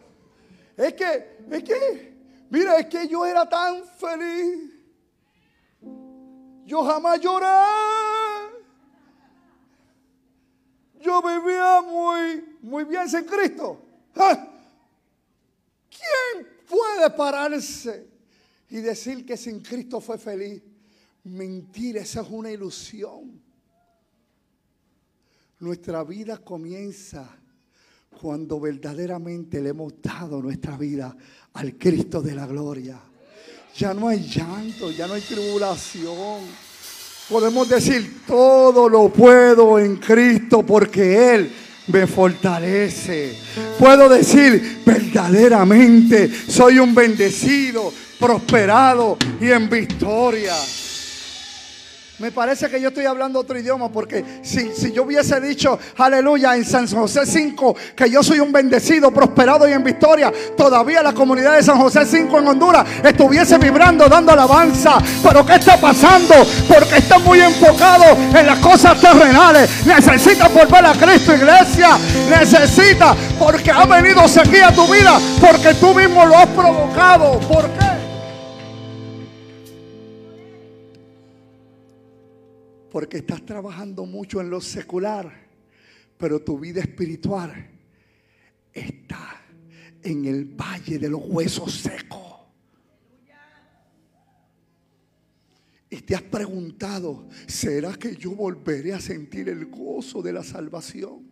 [0.76, 2.15] Es que, es que,
[2.50, 4.72] Mira, es que yo era tan feliz.
[6.64, 7.46] Yo jamás lloré.
[11.00, 13.80] Yo vivía muy, muy bien sin Cristo.
[14.16, 14.48] ¿Ah?
[15.88, 18.08] ¿Quién puede pararse
[18.68, 20.62] y decir que sin Cristo fue feliz?
[21.24, 23.40] Mentira, esa es una ilusión.
[25.58, 27.28] Nuestra vida comienza
[28.20, 31.16] cuando verdaderamente le hemos dado nuestra vida
[31.54, 32.98] al Cristo de la gloria.
[33.76, 36.40] Ya no hay llanto, ya no hay tribulación.
[37.28, 41.52] Podemos decir, todo lo puedo en Cristo porque Él
[41.88, 43.36] me fortalece.
[43.78, 50.54] Puedo decir, verdaderamente soy un bendecido, prosperado y en victoria.
[52.18, 56.56] Me parece que yo estoy hablando otro idioma porque si, si, yo hubiese dicho, aleluya,
[56.56, 61.12] en San José 5, que yo soy un bendecido, prosperado y en victoria, todavía la
[61.12, 64.96] comunidad de San José 5 en Honduras estuviese vibrando, dando alabanza.
[65.22, 66.34] Pero ¿qué está pasando?
[66.66, 68.04] Porque está muy enfocado
[68.34, 69.84] en las cosas terrenales.
[69.84, 71.98] Necesita volver a Cristo, iglesia.
[72.30, 77.38] Necesita, porque ha venido sequía a tu vida, porque tú mismo lo has provocado.
[77.40, 77.95] ¿Por qué?
[82.96, 85.30] Porque estás trabajando mucho en lo secular,
[86.16, 87.52] pero tu vida espiritual
[88.72, 89.42] está
[90.02, 92.40] en el valle de los huesos secos.
[95.90, 101.25] Y te has preguntado, ¿será que yo volveré a sentir el gozo de la salvación?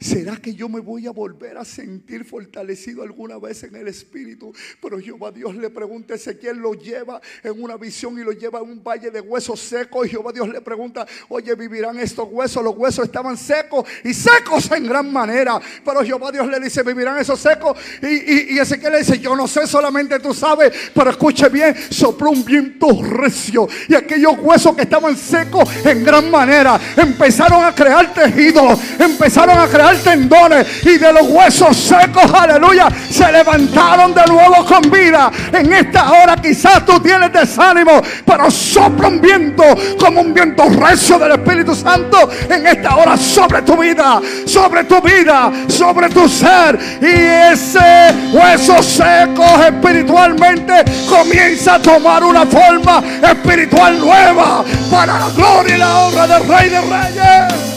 [0.00, 4.50] ¿Será que yo me voy a volver a sentir fortalecido alguna vez en el Espíritu?
[4.80, 8.60] Pero Jehová Dios le pregunta a Ezequiel, lo lleva en una visión y lo lleva
[8.60, 10.06] en un valle de huesos secos.
[10.06, 12.64] Y Jehová Dios le pregunta, oye, ¿vivirán estos huesos?
[12.64, 15.60] Los huesos estaban secos y secos en gran manera.
[15.84, 17.76] Pero Jehová Dios le dice, ¿vivirán esos secos?
[18.00, 20.72] Y, y, Ezequiel le dice, yo no sé, solamente tú sabes.
[20.94, 23.68] Pero escuche bien, sopló un viento recio.
[23.86, 29.68] Y aquellos huesos que estaban secos en gran manera empezaron a crear tejidos, empezaron a
[29.68, 35.30] crear tendones y de los huesos secos, aleluya, se levantaron de nuevo con vida.
[35.52, 39.64] En esta hora quizás tú tienes desánimo, pero sopla un viento
[39.98, 45.00] como un viento recio del Espíritu Santo en esta hora sobre tu vida, sobre tu
[45.00, 46.78] vida, sobre tu ser.
[47.00, 55.74] Y ese hueso seco espiritualmente comienza a tomar una forma espiritual nueva para la gloria
[55.74, 57.69] y la honra del Rey de Reyes.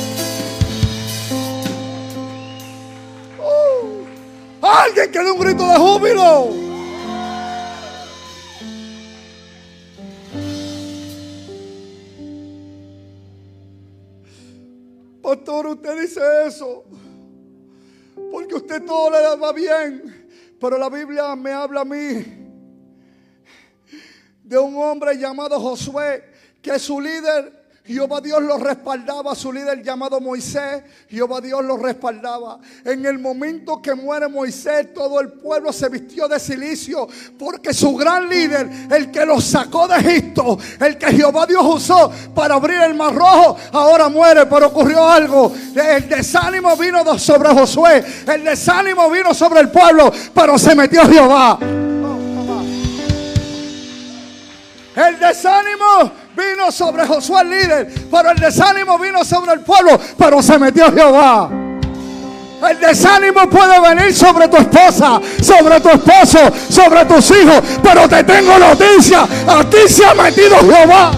[4.75, 6.49] Alguien que dé un grito de júbilo.
[15.21, 16.85] Pastor, usted dice eso.
[18.31, 20.27] Porque usted todo le va bien.
[20.59, 22.25] Pero la Biblia me habla a mí
[24.43, 26.23] de un hombre llamado Josué,
[26.61, 32.57] que su líder Jehová Dios lo respaldaba, su líder llamado Moisés, Jehová Dios lo respaldaba.
[32.85, 37.93] En el momento que muere Moisés, todo el pueblo se vistió de silicio, porque su
[37.97, 42.79] gran líder, el que los sacó de Egipto, el que Jehová Dios usó para abrir
[42.83, 45.51] el mar rojo, ahora muere, pero ocurrió algo.
[45.75, 48.01] El desánimo vino sobre Josué,
[48.33, 51.59] el desánimo vino sobre el pueblo, pero se metió Jehová.
[54.95, 60.41] El desánimo vino sobre Josué el líder, pero el desánimo vino sobre el pueblo, pero
[60.41, 61.49] se metió Jehová.
[62.69, 68.23] El desánimo puede venir sobre tu esposa, sobre tu esposo, sobre tus hijos, pero te
[68.23, 71.11] tengo noticia, aquí se ha metido Jehová.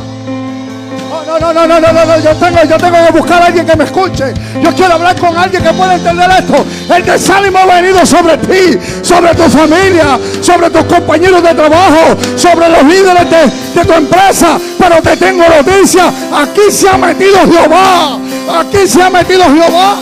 [1.25, 3.75] No, no, no, no, no, no, yo tengo, yo tengo que buscar a alguien que
[3.75, 4.33] me escuche.
[4.61, 6.65] Yo quiero hablar con alguien que pueda entender esto.
[6.93, 12.69] El desánimo ha venido sobre ti, sobre tu familia, sobre tus compañeros de trabajo, sobre
[12.69, 14.59] los líderes de, de tu empresa.
[14.77, 18.19] Pero te tengo noticia, aquí se ha metido Jehová.
[18.59, 19.97] Aquí se ha metido Jehová.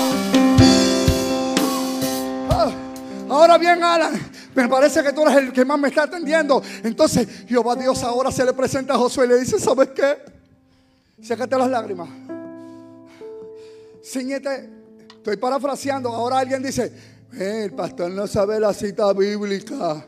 [2.50, 2.70] Ah,
[3.30, 6.62] Ahora bien, Alan, me parece que tú eres el que más me está atendiendo.
[6.84, 10.43] Entonces, Jehová Dios ahora se le presenta a Josué y le dice, ¿sabes qué?
[11.22, 12.10] Sécate las lágrimas.
[14.04, 14.70] Ciñete.
[15.16, 16.10] Estoy parafraseando.
[16.10, 16.92] Ahora alguien dice,
[17.34, 20.06] "Eh, el pastor no sabe la cita bíblica.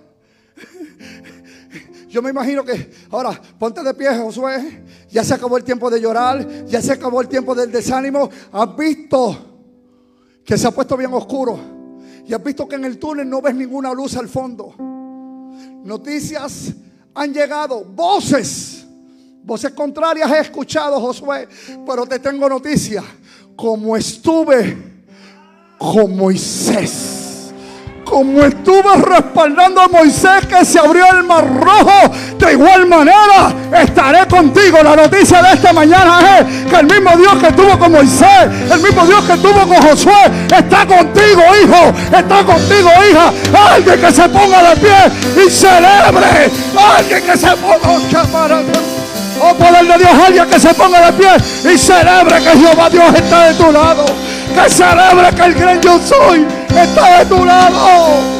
[2.09, 4.83] Yo me imagino que ahora ponte de pie, Josué.
[5.09, 6.65] Ya se acabó el tiempo de llorar.
[6.65, 8.29] Ya se acabó el tiempo del desánimo.
[8.51, 9.37] Has visto
[10.43, 11.57] que se ha puesto bien oscuro.
[12.25, 14.73] Y has visto que en el túnel no ves ninguna luz al fondo.
[15.83, 16.73] Noticias
[17.13, 17.85] han llegado.
[17.85, 18.74] Voces.
[19.45, 21.47] Voces contrarias he escuchado, Josué.
[21.85, 23.03] Pero te tengo noticia.
[23.55, 24.75] Como estuve
[25.77, 27.51] con Moisés.
[28.03, 33.53] Como estuve respaldando a Moisés que se abrió el mar rojo, de igual manera
[33.83, 34.77] estaré contigo.
[34.83, 38.79] La noticia de esta mañana es que el mismo Dios que estuvo con Moisés, el
[38.79, 43.31] mismo Dios que estuvo con Josué, está contigo, hijo, está contigo, hija.
[43.73, 46.51] Alguien que se ponga de pie y celebre.
[46.77, 49.04] Alguien que se ponga,
[49.41, 53.13] oh, poder de Dios, alguien que se ponga de pie y celebre que Jehová Dios
[53.15, 54.05] está de tu lado.
[54.53, 58.35] Que celebre que el gran yo soy está de tu lado.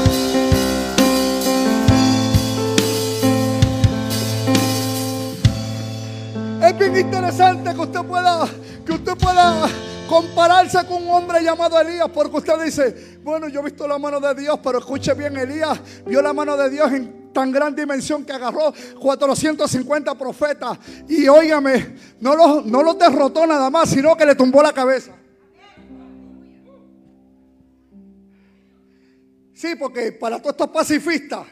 [6.62, 8.48] Es bien interesante que usted pueda,
[8.86, 9.68] que usted pueda
[10.10, 14.20] compararse con un hombre llamado Elías, porque usted dice, bueno, yo he visto la mano
[14.20, 18.24] de Dios, pero escuche bien, Elías vio la mano de Dios en tan gran dimensión
[18.24, 20.80] que agarró 450 profetas
[21.10, 25.12] y óigame, no los, no los derrotó nada más, sino que le tumbó la cabeza.
[29.54, 31.46] Sí, porque para todos estos pacifistas,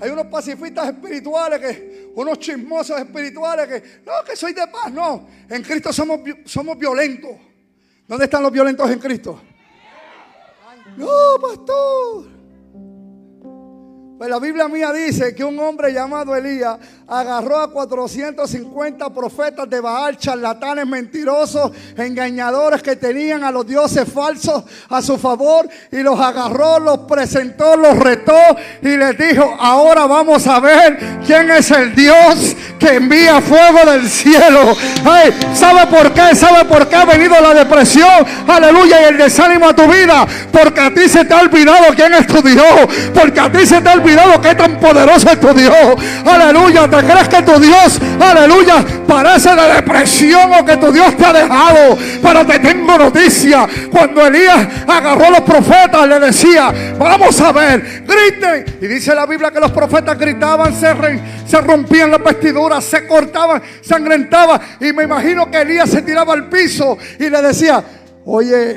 [0.00, 5.28] hay unos pacifistas espirituales que, unos chismosos espirituales que, no, que soy de paz, no.
[5.48, 7.30] En Cristo somos, somos violentos.
[8.08, 9.40] ¿Dónde están los violentos en Cristo?
[10.96, 11.06] No,
[11.40, 12.33] pastor.
[14.16, 16.76] Pues la Biblia mía dice que un hombre llamado Elías
[17.08, 24.62] agarró a 450 profetas de Baal, charlatanes mentirosos, engañadores que tenían a los dioses falsos
[24.88, 28.38] a su favor y los agarró, los presentó, los retó
[28.82, 30.96] y les dijo, ahora vamos a ver
[31.26, 34.76] quién es el Dios que envía fuego del cielo.
[35.04, 36.36] Ay, ¿Sabe por qué?
[36.36, 38.24] ¿Sabe por qué ha venido la depresión?
[38.46, 40.26] Aleluya y el desánimo a tu vida.
[40.52, 42.64] Porque a ti se te ha olvidado quién es tu Dios.
[43.12, 44.03] Porque a ti se te ha olvidado
[44.40, 45.74] qué tan poderoso es tu Dios.
[46.24, 46.88] Aleluya.
[46.88, 51.32] ¿Te crees que tu Dios, aleluya, parece de depresión o que tu Dios te ha
[51.32, 51.96] dejado?
[52.22, 53.66] Pero te tengo noticia.
[53.90, 58.78] Cuando Elías agarró a los profetas, le decía, vamos a ver, griten.
[58.80, 60.94] Y dice la Biblia que los profetas gritaban, se,
[61.46, 64.60] se rompían las vestiduras, se cortaban, sangrentaban.
[64.80, 67.82] Y me imagino que Elías se tiraba al piso y le decía,
[68.26, 68.76] oye,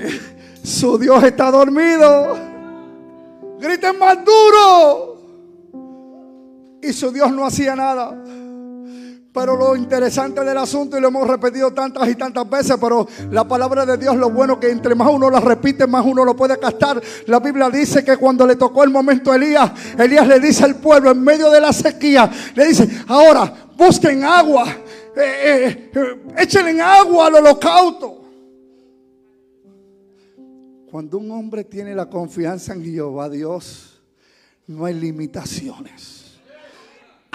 [0.63, 2.37] su Dios está dormido.
[3.59, 5.16] Griten más duro.
[6.81, 8.15] Y su Dios no hacía nada.
[9.37, 13.47] Pero lo interesante del asunto, y lo hemos repetido tantas y tantas veces, pero la
[13.47, 16.57] palabra de Dios, lo bueno que entre más uno la repite, más uno lo puede
[16.57, 16.99] captar.
[17.27, 20.77] La Biblia dice que cuando le tocó el momento a Elías, Elías le dice al
[20.77, 24.65] pueblo en medio de la sequía, le dice, ahora busquen agua,
[25.15, 28.23] eh, eh, eh, échenle agua al holocausto.
[30.89, 34.01] Cuando un hombre tiene la confianza en Jehová Dios,
[34.65, 36.16] no hay limitaciones.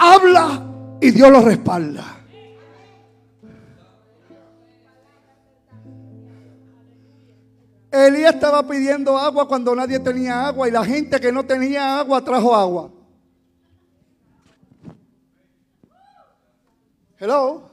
[0.04, 0.60] Habla
[1.00, 2.02] y Dios lo respalda.
[7.88, 12.24] Elías estaba pidiendo agua cuando nadie tenía agua y la gente que no tenía agua
[12.24, 12.90] trajo agua.
[17.20, 17.70] Hello.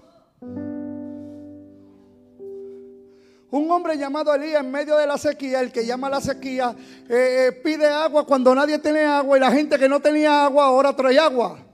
[3.50, 6.76] Un hombre llamado Elías en medio de la sequía, el que llama la sequía,
[7.10, 10.66] eh, eh, pide agua cuando nadie tiene agua y la gente que no tenía agua
[10.66, 11.66] ahora trae agua.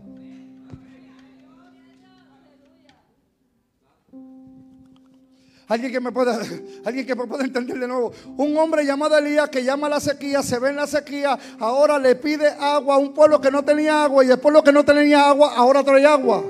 [5.67, 6.39] Alguien que me pueda,
[6.85, 8.11] alguien que me pueda entender de nuevo.
[8.37, 11.97] Un hombre llamado Elías que llama a la sequía, se ve en la sequía, ahora
[11.97, 14.85] le pide agua a un pueblo que no tenía agua y el pueblo que no
[14.85, 16.43] tenía agua ahora trae agua.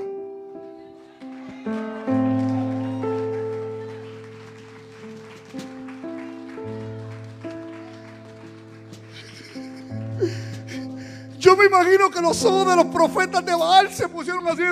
[11.38, 14.62] Yo me imagino que los ojos de los profetas de Baal se pusieron así,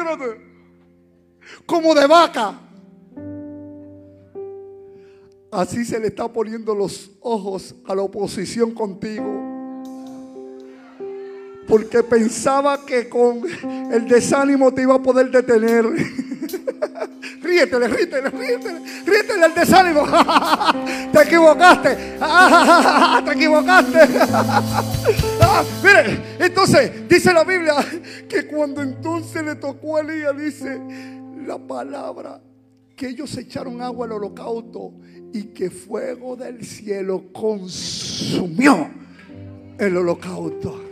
[1.65, 2.64] como de vaca.
[5.55, 9.25] Así se le está poniendo los ojos a la oposición contigo.
[11.69, 13.41] Porque pensaba que con
[13.93, 15.85] el desánimo te iba a poder detener.
[17.41, 20.03] ríetele, ríetele, ríetele, ríetele el desánimo.
[21.13, 21.99] te equivocaste.
[23.25, 23.99] te equivocaste.
[25.41, 27.75] Ah, mire, entonces dice la Biblia
[28.29, 30.81] que cuando entonces le tocó a Elías, dice
[31.47, 32.41] la palabra
[32.97, 34.93] que ellos echaron agua al holocausto
[35.33, 38.89] y que fuego del cielo consumió
[39.79, 40.84] el holocausto.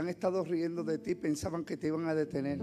[0.00, 2.60] Han estado riendo de ti, pensaban que te iban a detener.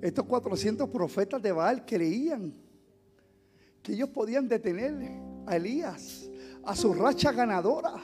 [0.00, 2.52] Estos 400 profetas de Baal creían
[3.82, 4.94] que ellos podían detener
[5.46, 6.28] a Elías,
[6.64, 7.94] a su racha ganadora.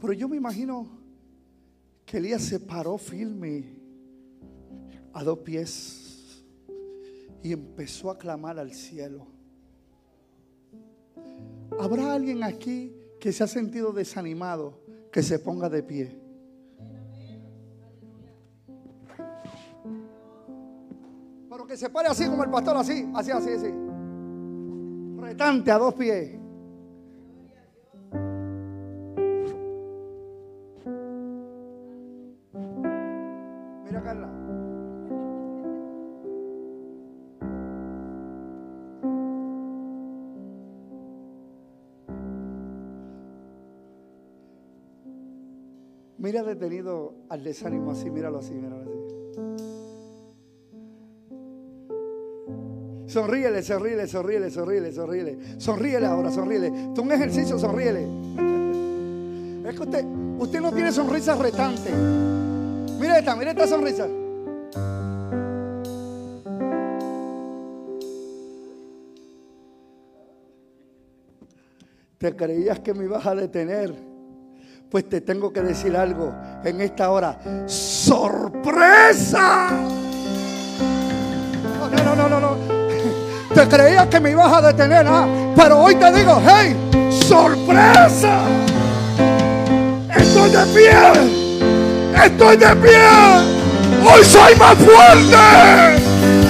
[0.00, 0.88] Pero yo me imagino
[2.04, 3.87] que Elías se paró firme
[5.12, 6.44] a dos pies
[7.42, 9.26] y empezó a clamar al cielo.
[11.78, 14.80] ¿Habrá alguien aquí que se ha sentido desanimado
[15.12, 16.20] que se ponga de pie?
[21.48, 23.74] Pero que se pare así como el pastor, así, así, así, así.
[25.20, 26.38] Retante a dos pies.
[46.28, 48.90] Mira detenido al desánimo así, míralo así, míralo así.
[53.06, 55.38] Sonríele, sonríele, sonríele, sonríele, sonríele.
[55.58, 56.92] Sonríele ahora, sonríele.
[56.94, 58.06] Tú un ejercicio, sonríele.
[59.70, 60.04] Es que usted,
[60.38, 61.90] usted no tiene sonrisa retante.
[63.00, 64.06] Mira esta, mira esta sonrisa.
[72.18, 74.07] Te creías que me ibas a detener.
[74.90, 76.32] Pues te tengo que decir algo
[76.64, 77.36] en esta hora.
[77.66, 79.68] ¡Sorpresa!
[81.78, 82.56] No, no, no, no, no.
[83.54, 85.26] Te creías que me ibas a detener, ¿ah?
[85.56, 86.74] pero hoy te digo, hey,
[87.10, 88.40] sorpresa.
[90.16, 92.24] Estoy de pie.
[92.24, 93.08] Estoy de pie.
[94.10, 95.36] Hoy soy más fuerte.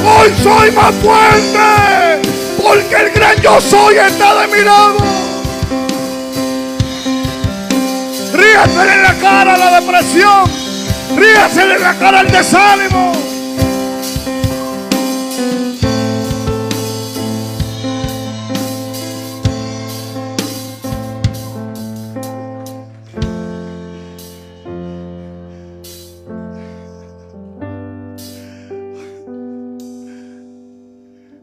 [0.05, 2.21] Hoy soy más fuerte.
[2.63, 5.18] Porque el gran yo soy está de mi lado.
[8.33, 10.45] Ríase en la cara la depresión.
[11.17, 13.13] Ríase en la cara el desánimo.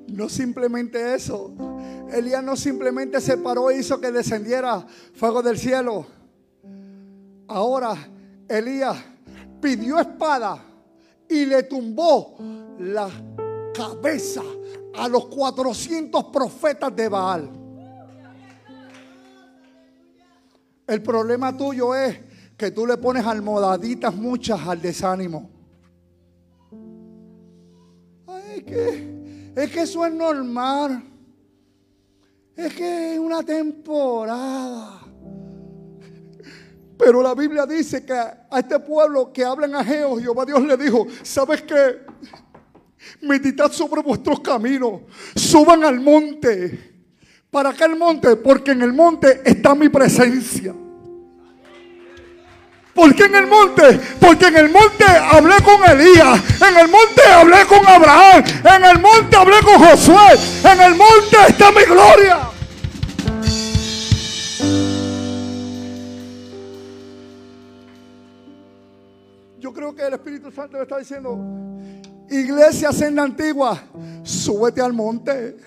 [0.07, 1.51] No simplemente eso.
[2.11, 6.07] Elías no simplemente se paró e hizo que descendiera fuego del cielo.
[7.47, 7.95] Ahora
[8.47, 8.97] Elías
[9.61, 10.63] pidió espada
[11.29, 12.37] y le tumbó
[12.79, 13.09] la
[13.73, 14.41] cabeza
[14.95, 17.49] a los 400 profetas de Baal.
[20.87, 22.19] El problema tuyo es
[22.55, 25.49] que tú le pones almohadaditas muchas al desánimo.
[28.27, 31.03] Ay, que, es que eso es normal.
[32.55, 35.04] Es que es una temporada.
[36.97, 41.07] Pero la Biblia dice que a este pueblo que hablan a Jehová, Dios le dijo,
[41.23, 42.05] ¿sabes qué?
[43.21, 45.01] Meditad sobre vuestros caminos,
[45.35, 46.93] suban al monte.
[47.51, 48.35] ¿Para qué el monte?
[48.37, 50.73] Porque en el monte está mi presencia.
[52.93, 53.99] ¿Por qué en el monte?
[54.21, 58.99] Porque en el monte hablé con Elías, en el monte hablé con Abraham, en el
[58.99, 62.54] monte hablé con Josué, en el monte está mi gloria.
[69.93, 71.37] Que el Espíritu Santo le está diciendo,
[72.29, 73.77] iglesia senda antigua,
[74.23, 75.57] súbete al monte.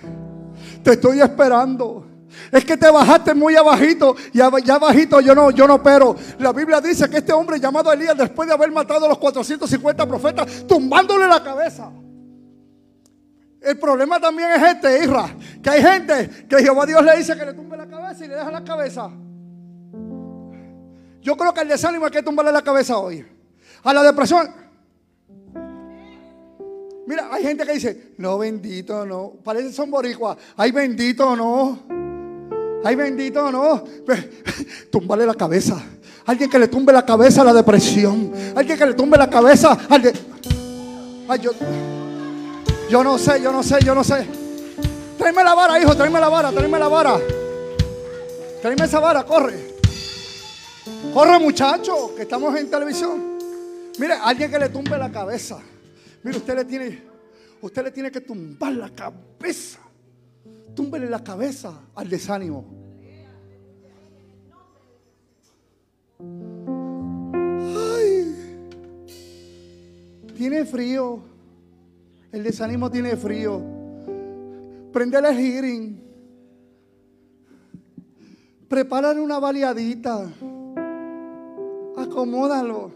[0.82, 2.06] Te estoy esperando.
[2.52, 6.52] Es que te bajaste muy abajito y ya bajito yo no, yo no, pero la
[6.52, 10.66] Biblia dice que este hombre llamado Elías, después de haber matado a los 450 profetas,
[10.66, 11.90] tumbándole la cabeza.
[13.60, 17.44] El problema también es este, Isra, que hay gente que Jehová Dios le dice que
[17.44, 19.10] le tumbe la cabeza y le deja la cabeza.
[21.20, 23.26] Yo creo que el desánimo hay que tumbarle la cabeza hoy.
[23.82, 24.48] A la depresión.
[27.06, 29.32] Mira, hay gente que dice, no, bendito, no.
[29.42, 30.36] Parece son boricuas.
[30.56, 31.78] Ay, bendito, no.
[32.84, 33.82] Ay, bendito, no.
[34.06, 34.42] Ve,
[34.92, 35.82] Túmbale la cabeza.
[36.26, 38.30] Alguien que le tumbe la cabeza a la depresión.
[38.54, 40.12] Alguien que le tumbe la cabeza al de...
[41.28, 41.52] Ay, yo,
[42.90, 44.26] yo no sé, yo no sé, yo no sé.
[45.16, 47.18] Tráeme la vara, hijo, tráeme la vara, tráeme la vara.
[48.60, 49.74] Tráeme esa vara, corre.
[51.14, 53.37] Corre, muchacho, que estamos en televisión.
[53.98, 55.58] Mire, alguien que le tumbe la cabeza.
[56.22, 57.02] Mire, usted le tiene,
[57.60, 59.80] usted le tiene que tumbar la cabeza.
[60.74, 62.64] Túmbele la cabeza al desánimo.
[67.80, 68.34] Ay,
[70.36, 71.20] tiene frío.
[72.30, 73.60] El desánimo tiene frío.
[74.92, 76.02] Prendele el hearing.
[78.68, 80.30] Prepárale una baleadita.
[82.10, 82.90] Acomódalo.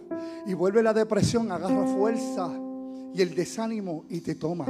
[0.46, 2.50] Y vuelve la depresión, agarra fuerza
[3.14, 4.66] y el desánimo y te toma.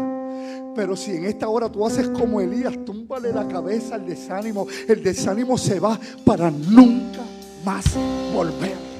[0.74, 5.02] Pero si en esta hora tú haces como Elías, túmbale la cabeza al desánimo, el
[5.02, 7.20] desánimo se va para nunca
[7.64, 7.84] más
[8.34, 8.92] volver.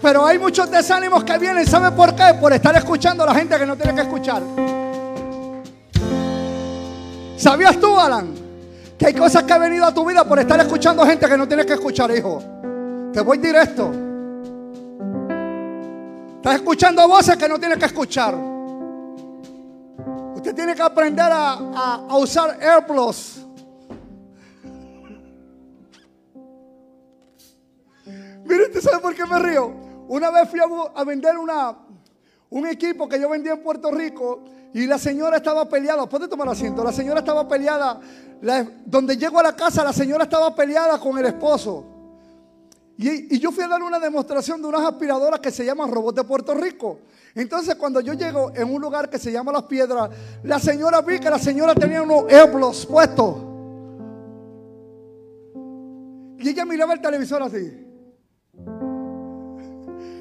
[0.00, 2.34] Pero hay muchos desánimos que vienen, ¿sabe por qué?
[2.40, 4.42] Por estar escuchando a la gente que no tiene que escuchar.
[7.36, 8.37] ¿Sabías tú, Alan?
[8.98, 11.46] Que hay cosas que han venido a tu vida por estar escuchando gente que no
[11.46, 12.42] tienes que escuchar, hijo.
[13.12, 13.92] Te voy directo.
[16.36, 18.34] Estás escuchando voces que no tienes que escuchar.
[20.34, 21.52] Usted tiene que aprender a,
[22.08, 23.44] a- usar AirPlus.
[28.44, 29.72] Mire, ¿usted sabe por qué me río?
[30.08, 30.64] Una vez fui a,
[31.00, 31.76] a vender una,
[32.50, 36.08] un equipo que yo vendía en Puerto Rico y la señora estaba peleada.
[36.08, 36.84] Puede tomar asiento.
[36.84, 38.00] La señora estaba peleada.
[38.84, 41.84] Donde llego a la casa, la señora estaba peleada con el esposo.
[42.96, 46.24] Y, yo fui a dar una demostración de unas aspiradoras que se llaman robots de
[46.24, 46.98] Puerto Rico.
[47.34, 50.10] Entonces, cuando yo llego en un lugar que se llama Las Piedras,
[50.42, 53.36] la señora vi que la señora tenía unos Airblos puestos.
[56.40, 57.86] Y ella miraba el televisor así.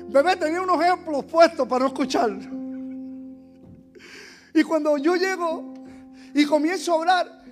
[0.09, 2.29] Bebé tenía unos ejemplos puestos para no escuchar.
[4.57, 5.75] Y cuando yo llego
[6.33, 7.43] y comienzo a hablar,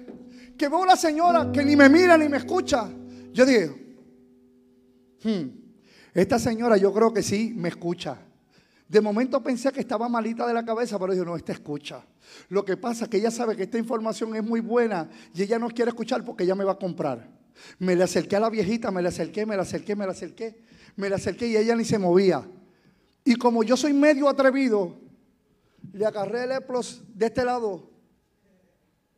[0.58, 2.90] que veo a la señora que ni me mira ni me escucha,
[3.32, 3.76] yo digo,
[5.24, 5.50] "Hmm,
[6.16, 8.18] esta señora yo creo que sí me escucha.
[8.90, 12.04] De momento pensé que estaba malita de la cabeza, pero dijo, no, esta escucha.
[12.50, 15.60] Lo que pasa es que ella sabe que esta información es muy buena y ella
[15.60, 17.30] no quiere escuchar porque ella me va a comprar.
[17.78, 20.60] Me le acerqué a la viejita, me le acerqué, me la acerqué, me la acerqué,
[20.96, 22.48] me la acerqué y ella ni se movía.
[23.24, 25.05] Y como yo soy medio atrevido,
[25.96, 27.90] le agarré el Eplos de este lado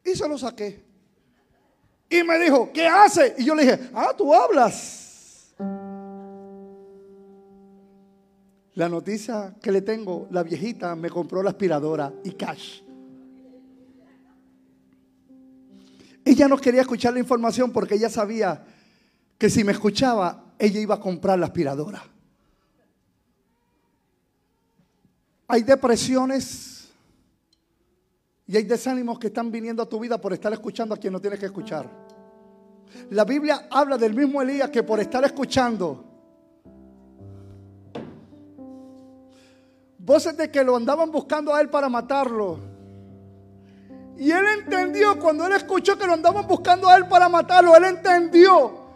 [0.05, 0.85] y se lo saqué.
[2.07, 3.33] Y me dijo, ¿qué hace?
[3.39, 5.55] Y yo le dije, ah, tú hablas.
[8.75, 12.81] La noticia que le tengo, la viejita me compró la aspiradora y cash.
[16.23, 18.63] Ella no quería escuchar la información porque ella sabía
[19.39, 22.03] que si me escuchaba, ella iba a comprar la aspiradora.
[25.47, 26.89] Hay depresiones
[28.45, 31.19] y hay desánimos que están viniendo a tu vida por estar escuchando a quien no
[31.19, 31.89] tienes que escuchar.
[33.11, 36.07] La Biblia habla del mismo Elías que por estar escuchando
[40.07, 42.59] voces de que lo andaban buscando a él para matarlo.
[44.17, 47.83] Y él entendió, cuando él escuchó que lo andaban buscando a él para matarlo, él
[47.83, 48.87] entendió.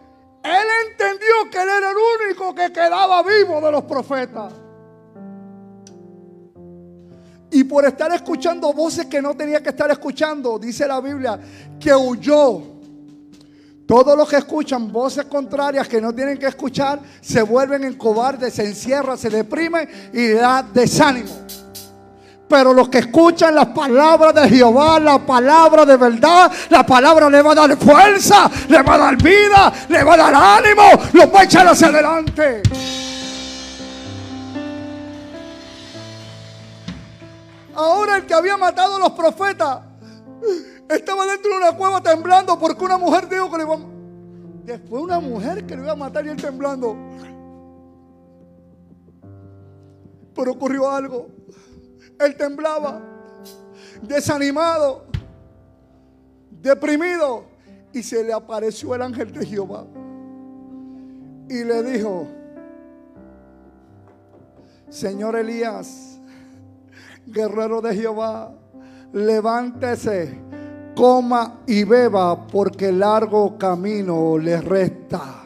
[0.42, 4.54] Él entendió que él era el único que quedaba vivo de los profetas.
[7.52, 11.38] Y por estar escuchando voces que no tenía que estar escuchando, dice la Biblia,
[11.80, 12.62] que huyó.
[13.86, 18.54] Todos los que escuchan voces contrarias que no tienen que escuchar, se vuelven en cobardes,
[18.54, 21.30] se encierran, se deprimen y da desánimo.
[22.48, 27.42] Pero los que escuchan las palabras de Jehová, la palabra de verdad, la palabra le
[27.42, 31.26] va a dar fuerza, le va a dar vida, le va a dar ánimo, los
[31.34, 32.62] va a echar hacia adelante.
[37.82, 39.80] Ahora el que había matado a los profetas
[40.88, 43.80] estaba dentro de una cueva temblando porque una mujer dijo que le iba a...
[44.66, 46.96] Después una mujer que le iba a matar y él temblando.
[50.36, 51.30] Pero ocurrió algo.
[52.20, 53.02] Él temblaba,
[54.04, 55.06] desanimado,
[56.52, 57.46] deprimido.
[57.94, 59.88] Y se le apareció el ángel de Jehová.
[61.50, 62.28] Y le dijo,
[64.88, 66.11] Señor Elías,
[67.26, 68.52] guerrero de Jehová,
[69.14, 70.40] levántese,
[70.96, 75.42] coma y beba, porque largo camino le resta.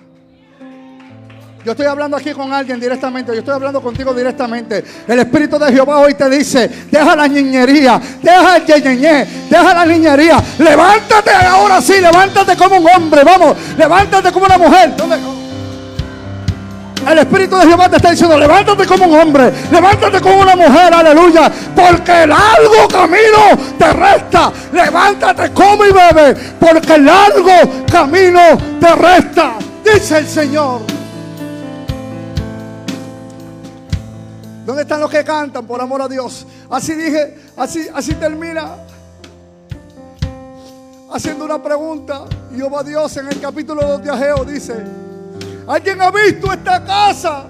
[1.66, 4.84] Yo estoy hablando aquí con alguien directamente, yo estoy hablando contigo directamente.
[5.08, 9.86] El Espíritu de Jehová hoy te dice, deja la niñería, deja el yeñeñé, deja la
[9.86, 10.44] niñería.
[10.60, 14.96] Levántate ahora sí, levántate como un hombre, vamos, levántate como una mujer.
[14.96, 15.45] ¿Dónde?
[17.08, 20.94] El Espíritu de Jehová te está diciendo, levántate como un hombre, levántate como una mujer,
[20.94, 24.52] aleluya, porque el largo camino te resta.
[24.74, 28.42] Levántate, come y bebe, porque el largo camino
[28.80, 29.54] te resta,
[29.84, 30.82] dice el Señor.
[34.66, 36.48] ¿Dónde están los que cantan por amor a Dios?
[36.72, 38.78] Así dije, así, así termina
[41.14, 42.24] haciendo una pregunta.
[42.56, 45.05] Jehová Dios en el capítulo 2 de Ageo dice,
[45.68, 47.46] ¿alguien ha visto esta casa?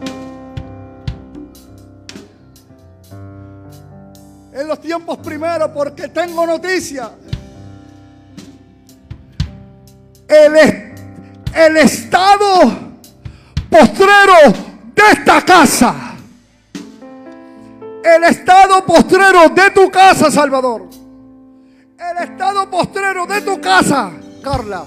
[4.53, 7.11] En los tiempos primeros, porque tengo noticia.
[10.27, 10.55] El,
[11.53, 12.71] el estado
[13.69, 14.51] postrero
[14.95, 16.05] de esta casa
[18.05, 20.87] el estado postrero de tu casa, Salvador.
[21.97, 24.11] El estado postrero de tu casa,
[24.43, 24.85] Carla.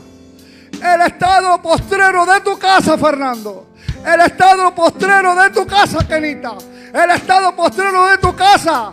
[0.83, 3.75] El estado postrero de tu casa, Fernando.
[4.07, 6.55] El estado postrero de tu casa, Kenita.
[6.93, 8.93] El estado postrero de tu casa,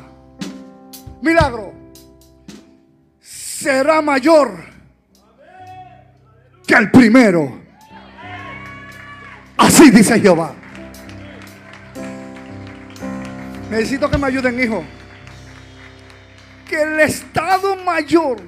[1.21, 1.73] Milagro.
[3.21, 4.65] Será mayor
[6.65, 7.61] que el primero.
[9.57, 10.53] Así dice Jehová.
[13.69, 14.83] Necesito que me ayuden, hijo.
[16.67, 18.41] Que el Estado Mayor,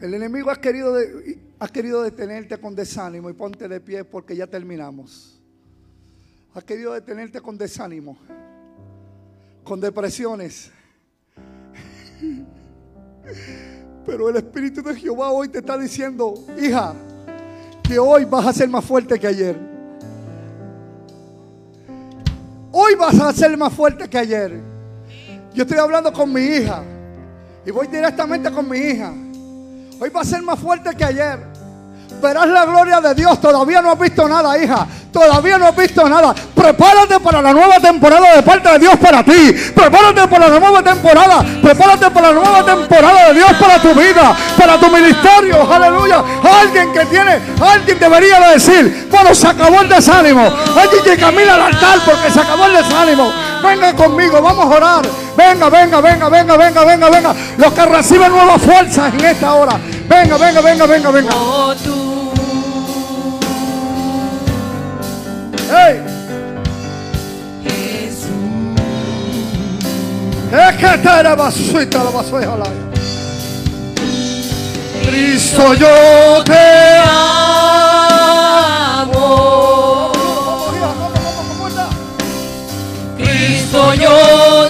[0.00, 4.34] el enemigo ha querido, de- ha querido detenerte con desánimo y ponte de pie porque
[4.34, 5.40] ya terminamos.
[6.54, 8.18] Ha querido detenerte con desánimo,
[9.62, 10.70] con depresiones.
[14.06, 16.94] Pero el Espíritu de Jehová hoy te está diciendo, hija,
[17.82, 19.56] que hoy vas a ser más fuerte que ayer.
[22.72, 24.60] Hoy vas a ser más fuerte que ayer.
[25.54, 26.82] Yo estoy hablando con mi hija.
[27.66, 29.12] Y voy directamente con mi hija.
[30.02, 31.38] Hoy va a ser más fuerte que ayer.
[32.22, 33.38] Verás la gloria de Dios.
[33.38, 34.86] Todavía no has visto nada, hija.
[35.12, 36.34] Todavía no has visto nada.
[36.54, 39.52] Prepárate para la nueva temporada de parte de Dios para ti.
[39.74, 41.44] Prepárate para la nueva temporada.
[41.62, 45.70] Prepárate para la nueva temporada de Dios para tu vida, para tu ministerio.
[45.70, 46.24] Aleluya.
[46.62, 50.50] Alguien que tiene, alguien debería de decir, bueno, se acabó el desánimo.
[50.80, 53.30] Alguien que camina al altar porque se acabó el desánimo.
[53.62, 55.29] Venga conmigo, vamos a orar.
[55.40, 57.34] Venga, venga, venga, venga, venga, venga, venga.
[57.56, 59.78] Los que reciben nuevas fuerzas en esta hora.
[60.06, 61.30] Venga, venga, venga, venga, venga.
[61.34, 62.30] Oh, tú,
[65.72, 66.00] ¡Ey!
[67.64, 68.28] Jesús.
[70.52, 72.66] Es que te la basuita, la basueja, la-
[75.08, 78.12] Cristo, yo te amo.
[79.02, 80.12] amo.
[83.16, 84.69] Cristo, yo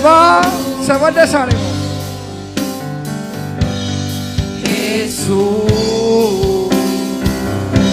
[0.00, 0.40] se va,
[0.86, 1.60] se va el desánimo.
[4.64, 5.36] Jesús.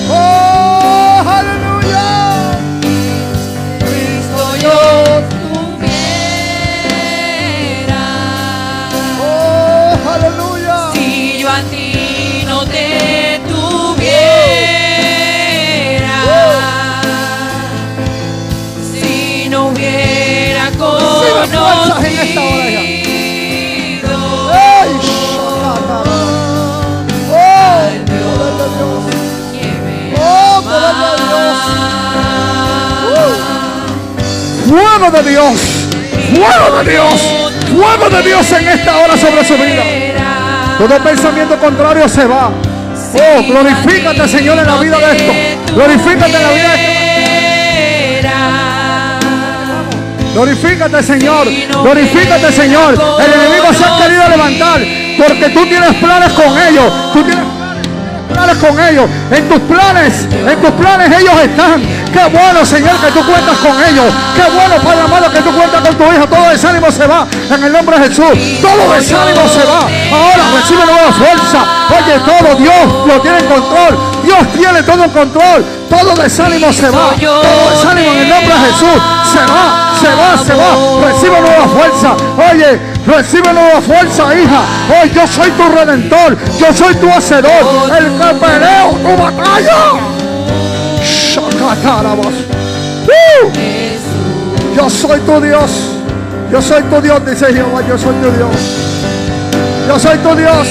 [0.10, 2.60] Oh, aleluya.
[3.80, 5.27] Cristo yo
[22.24, 22.80] esta hora ya.
[22.80, 23.08] ¡Ey!
[27.30, 27.82] ¡Oh!
[28.32, 28.98] Poder de Dios.
[30.18, 30.62] ¡Oh!
[30.64, 31.58] Poder de Dios.
[33.10, 34.70] Uh.
[34.70, 35.56] Fuego de Dios.
[36.34, 37.18] Fuego de Dios.
[37.68, 39.84] Fuego de Dios en esta hora sobre su vida.
[40.78, 42.52] Todo pensamiento contrario se va.
[43.14, 45.34] Oh, glorifícate, Señor, en la vida de esto.
[45.74, 46.97] Glorifícate en la vida de esto.
[50.38, 51.48] Glorifícate, Señor.
[51.82, 52.94] Glorifícate, Señor.
[52.94, 54.82] El enemigo se ha querido levantar
[55.18, 57.12] porque tú tienes planes con ellos.
[57.12, 57.44] Tú tienes
[58.32, 59.10] planes con ellos.
[59.32, 61.82] En tus planes, en tus planes ellos están.
[62.14, 64.14] Qué bueno, Señor, que tú cuentas con ellos.
[64.36, 66.28] Qué bueno, Padre amado, que tú cuentas con tu hijo.
[66.28, 68.62] Todo desánimo se va en el nombre de Jesús.
[68.62, 69.90] Todo desánimo se va.
[70.14, 71.66] Ahora recibe nueva fuerza.
[71.98, 73.98] Oye, todo Dios lo tiene en control.
[74.24, 75.66] Dios tiene todo en control.
[75.90, 77.16] Todo desánimo se va.
[77.20, 79.02] Todo desánimo en el nombre de Jesús
[79.34, 81.08] se va, se va, se va.
[81.08, 82.16] Recibe nueva fuerza.
[82.52, 84.62] Oye, recibe nueva fuerza, hija.
[84.90, 86.38] Hoy yo soy tu redentor.
[86.60, 87.92] Yo soy tu hacedor.
[87.98, 90.18] El que peleo tu batalla.
[93.08, 93.52] ¡Uh!
[94.76, 95.72] Yo soy tu Dios.
[96.52, 97.82] Yo soy tu Dios, dice Jehová.
[97.88, 98.56] Yo soy tu Dios.
[99.88, 100.68] Yo soy tu Dios.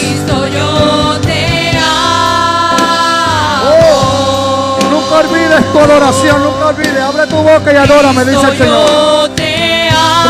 [3.68, 6.42] Oh, nunca olvides tu adoración.
[6.42, 7.00] Nunca olvides.
[7.00, 9.15] Abre tu boca y adórame, dice el Señor.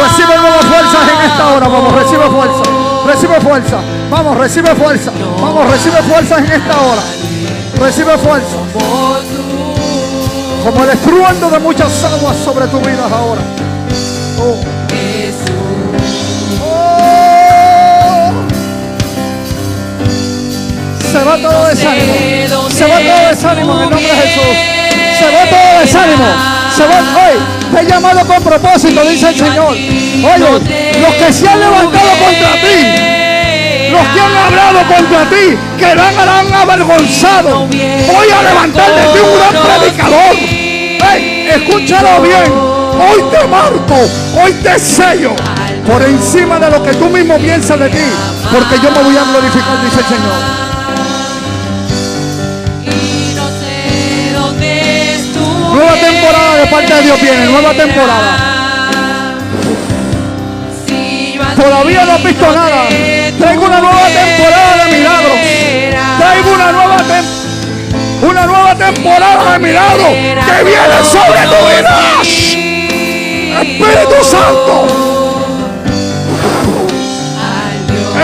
[0.06, 2.62] Recibe nuevas fuerzas en esta hora, vamos, recibe fuerza.
[3.06, 3.78] Recibe fuerza.
[4.08, 5.10] Vamos, recibe fuerza.
[5.40, 7.02] Vamos, recibe fuerzas en esta hora.
[7.80, 8.56] Recibe fuerza.
[10.64, 13.40] Como el estruendo de muchas aguas sobre tu vida ahora.
[14.38, 14.60] Oh.
[16.62, 18.32] Oh.
[21.10, 22.70] Se va todo desánimo.
[22.70, 24.56] Se va todo desánimo en el nombre de Jesús.
[25.18, 26.24] Se va todo desánimo.
[26.76, 27.55] Se va hoy.
[27.72, 29.72] Te he llamado con propósito, dice el Señor.
[29.72, 32.78] Oye, los que se han levantado contra ti,
[33.90, 37.68] los que han hablado contra ti, quedarán avergonzados.
[37.68, 40.36] Voy a levantar de ti un gran predicador.
[41.12, 42.52] Ey, escúchalo bien.
[42.98, 44.08] Hoy te marco,
[44.42, 45.34] hoy te sello
[45.86, 48.04] por encima de lo que tú mismo piensas de ti,
[48.50, 50.65] porque yo me voy a glorificar, dice el Señor.
[55.76, 58.36] Nueva temporada de parte de Dios viene, nueva temporada.
[61.54, 62.88] Todavía no has visto nada.
[63.38, 65.36] Traigo una nueva temporada de milagros.
[66.18, 72.00] Traigo una nueva tem- una nueva temporada de milagros que viene sobre tu vida.
[73.60, 74.86] Espíritu Santo.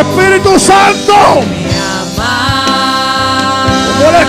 [0.01, 1.41] Espíritu Santo.
[4.03, 4.27] Por el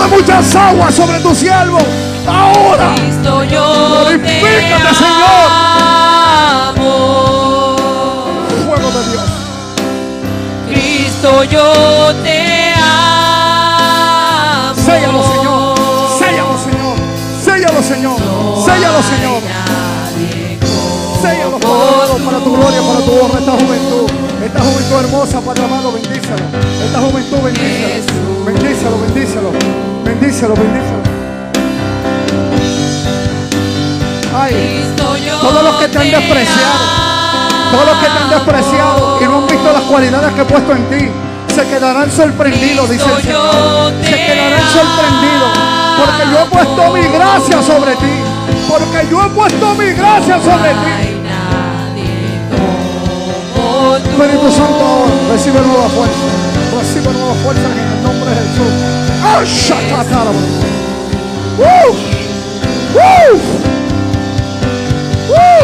[0.00, 1.78] de muchas aguas sobre tu siervo.
[2.26, 2.94] Ahora.
[2.96, 3.64] Cristo, yo
[4.04, 5.48] te Glorifícate, Señor.
[6.68, 7.76] amo.
[8.66, 9.28] Fuego de Dios.
[10.68, 11.66] Cristo, yo
[12.22, 12.38] te
[12.74, 12.92] amo.
[14.84, 15.74] Séllalo, Señor.
[16.18, 16.96] Séllalo, Señor.
[17.44, 18.18] Séllalo, Señor.
[18.64, 19.42] Séllalo, Señor.
[21.22, 24.06] Séllalo, Padre para tu gloria, para tu honra, esta juventud.
[24.44, 26.44] Esta juventud hermosa, Padre amado, bendícelo.
[26.84, 28.44] Esta juventud, bendícelo.
[28.44, 29.52] Bendícelo, bendícelo.
[30.04, 31.21] Bendícelo, bendícelo.
[34.50, 36.78] Todos los que te han despreciado,
[37.70, 40.72] todos los que te han despreciado y no han visto las cualidades que he puesto
[40.72, 41.08] en ti,
[41.54, 43.92] se quedarán sorprendidos, dice el Señor.
[44.02, 45.52] Se quedarán sorprendidos.
[45.98, 48.14] Porque yo he puesto mi gracia sobre ti.
[48.68, 51.18] Porque yo he puesto mi gracia sobre ti.
[53.96, 56.24] Espíritu Santo, recibe nueva fuerza.
[56.78, 58.72] Recibe nueva fuerza en el nombre de Jesús.
[59.22, 60.40] ¡Ah, shakatarabo!
[61.58, 61.96] ¡Woo!
[62.94, 63.81] ¡Woo!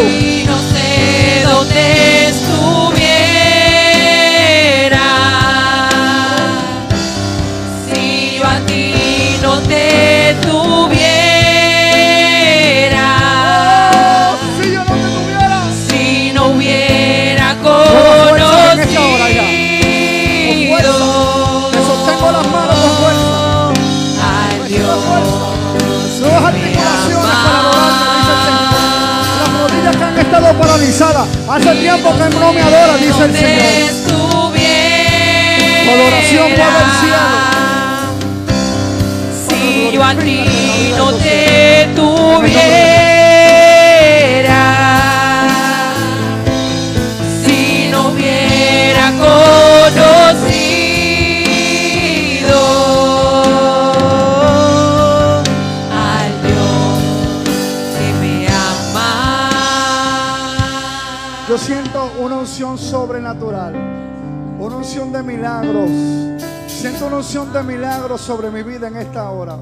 [0.00, 2.57] No sé dónde estuviera
[31.59, 33.64] Hace tiempo que no me adora, dice el Señor.
[34.06, 37.39] Tu adoración mueve el cielo.
[39.48, 40.44] Si yo a ti
[40.97, 42.62] no te tuviera,
[47.44, 50.18] si no hubiera conocido
[62.59, 63.72] unción sobrenatural,
[64.59, 65.89] una unción de milagros.
[66.66, 69.56] Siento una unción de milagros sobre mi vida en esta hora.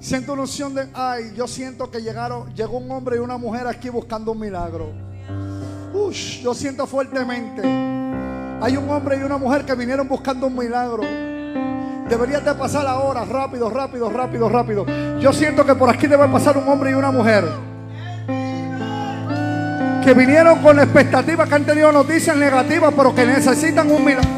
[0.00, 3.68] Siento una unción de, ay, yo siento que llegaron, llegó un hombre y una mujer
[3.68, 4.90] aquí buscando un milagro.
[5.94, 7.62] Ush, yo siento fuertemente.
[8.60, 11.04] Hay un hombre y una mujer que vinieron buscando un milagro.
[12.08, 14.86] Deberías de pasar ahora, rápido, rápido, rápido, rápido.
[15.20, 17.67] Yo siento que por aquí debe pasar un hombre y una mujer.
[20.04, 24.30] Que vinieron con expectativas, que han tenido noticias negativas, pero que necesitan un milagro.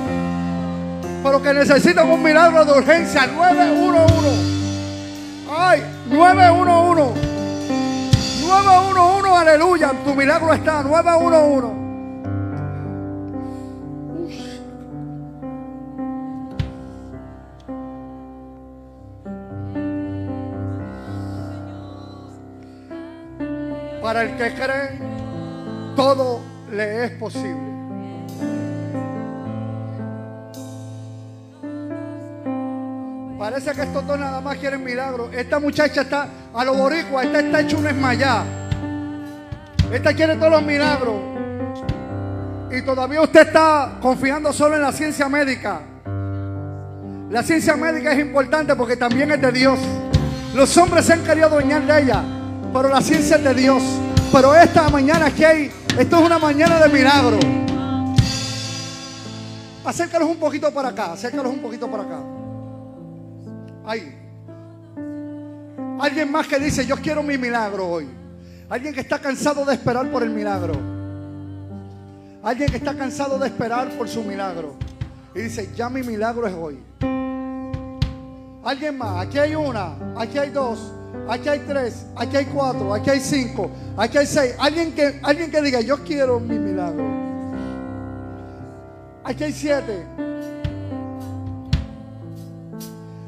[1.23, 3.27] Pero que necesitan un milagro de urgencia.
[3.27, 4.29] 911.
[5.51, 7.21] Ay, 911.
[8.47, 9.93] 911, aleluya.
[10.05, 10.83] Tu milagro está.
[10.83, 11.81] 911.
[24.03, 25.10] Para el que cree,
[25.97, 26.41] todo
[26.71, 27.71] le es posible.
[33.39, 35.31] Parece que estos dos nada más quieren milagros.
[35.33, 38.45] Esta muchacha está a lo boricua, esta está hecha una esmayá.
[39.91, 41.17] Esta quiere todos los milagros.
[42.71, 45.81] Y todavía usted está confiando solo en la ciencia médica.
[47.31, 49.79] La ciencia médica es importante porque también es de Dios.
[50.55, 52.23] Los hombres se han querido adueñar de ella,
[52.73, 53.83] pero la ciencia es de Dios.
[54.33, 57.39] Pero esta mañana aquí hay, esto es una mañana de milagro.
[59.85, 62.21] Acércalos un poquito para acá, acércalos un poquito para acá.
[63.85, 64.17] Ahí.
[66.01, 68.09] Alguien más que dice, yo quiero mi milagro hoy.
[68.69, 70.75] Alguien que está cansado de esperar por el milagro.
[72.43, 74.77] Alguien que está cansado de esperar por su milagro.
[75.35, 76.79] Y dice, ya mi milagro es hoy.
[78.63, 80.93] Alguien más, aquí hay una, aquí hay dos,
[81.29, 84.55] aquí hay tres, aquí hay cuatro, aquí hay cinco, aquí hay seis.
[84.59, 87.05] Alguien que, alguien que diga, yo quiero mi milagro.
[89.25, 90.07] Aquí hay siete.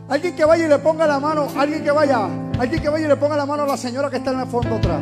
[0.09, 2.29] Alguien que vaya y le ponga la mano, alguien que vaya,
[2.59, 4.47] alguien que vaya y le ponga la mano a la señora que está en el
[4.47, 5.01] fondo atrás.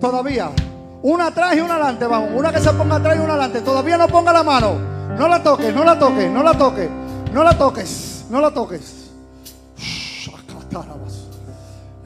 [0.00, 0.50] Todavía.
[1.02, 2.30] Una atrás y una adelante, vamos.
[2.34, 3.60] Una que se ponga atrás y una adelante.
[3.60, 4.74] Todavía no ponga la mano.
[5.18, 6.88] No la toques, no la toques, no la toques.
[7.32, 9.01] No la toques, no la toques.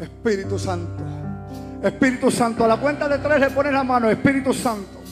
[0.00, 1.04] Espíritu Santo.
[1.82, 2.64] Espíritu Santo.
[2.64, 4.10] A la cuenta de tres le pones la mano.
[4.10, 5.02] Espíritu Santo.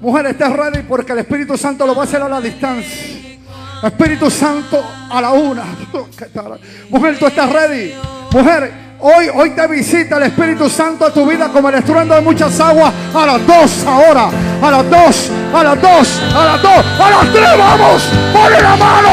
[0.00, 3.38] Mujer, estés ready porque el Espíritu Santo lo va a hacer a la distancia.
[3.82, 5.64] Espíritu Santo a la una.
[6.90, 7.94] Mujer, tú estás ready.
[8.32, 12.20] Mujer, hoy, hoy te visita el Espíritu Santo a tu vida como el estruendo de
[12.20, 12.92] muchas aguas.
[13.14, 14.30] A las dos ahora.
[14.62, 15.30] A las dos.
[15.54, 16.20] A las dos.
[16.34, 16.86] A las dos.
[17.00, 17.58] A las tres.
[17.58, 18.02] Vamos.
[18.32, 19.08] Ponle la mano.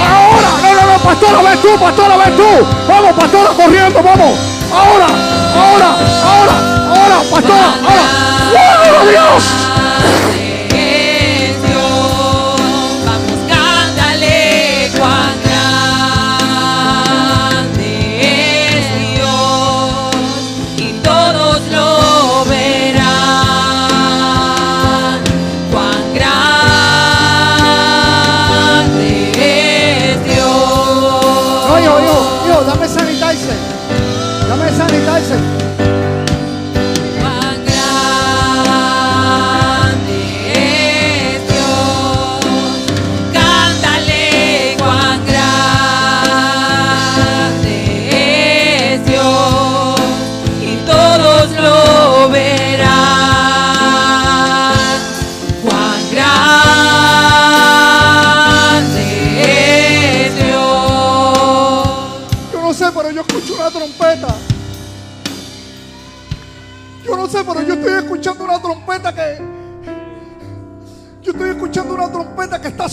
[0.00, 0.61] Ahora.
[0.98, 1.78] Pastora, ves tú.
[1.78, 2.66] Pastora, ves tú.
[2.88, 4.02] Vamos, pastora, corriendo.
[4.02, 4.38] Vamos.
[4.72, 5.06] Ahora.
[5.56, 5.96] Ahora.
[6.24, 6.54] Ahora.
[6.88, 7.16] Ahora.
[7.30, 7.74] Pastora.
[7.82, 8.22] Ahora.
[8.52, 9.71] ¡Wow, Dios!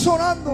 [0.00, 0.52] está sonando.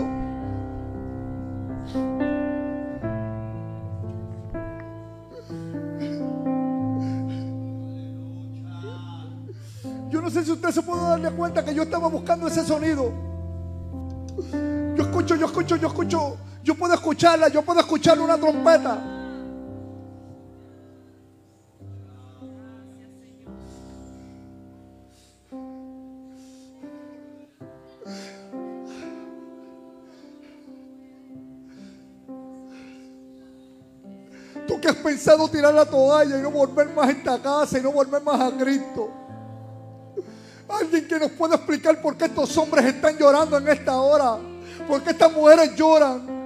[10.10, 13.12] Yo no sé si usted se puede darle cuenta que yo estaba buscando ese sonido.
[14.96, 16.36] Yo escucho, yo escucho, yo escucho.
[16.62, 19.15] Yo puedo escucharla, yo puedo escuchar una trompeta.
[35.36, 38.40] Pensado tirar la toalla y no volver más a esta casa y no volver más
[38.40, 39.10] a Cristo.
[40.68, 44.38] Alguien que nos pueda explicar por qué estos hombres están llorando en esta hora.
[44.88, 46.36] ¿Por qué estas mujeres lloran?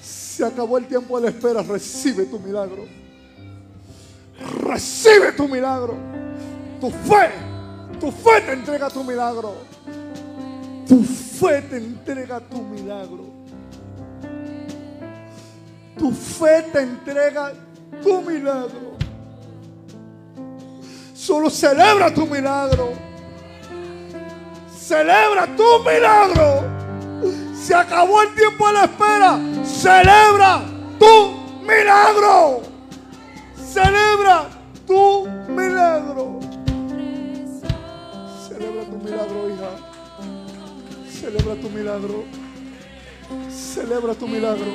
[0.00, 1.62] Se acabó el tiempo de la espera.
[1.62, 2.86] Recibe tu milagro.
[4.60, 5.94] Recibe tu milagro.
[6.80, 7.30] Tu fe,
[8.00, 9.71] Tu fe te entrega tu milagro.
[10.92, 13.24] Tu fe te entrega tu milagro.
[15.96, 17.54] Tu fe te entrega
[18.02, 18.98] tu milagro.
[21.14, 22.92] Solo celebra tu milagro.
[24.70, 26.62] Celebra tu milagro.
[27.54, 29.40] Se acabó el tiempo de la espera.
[29.64, 30.60] Celebra
[30.98, 32.60] tu milagro.
[33.56, 34.44] Celebra
[34.86, 36.38] tu milagro.
[38.46, 39.51] Celebra tu milagro.
[41.22, 42.24] Celebra tu milagro.
[43.48, 44.72] Celebra tu milagro.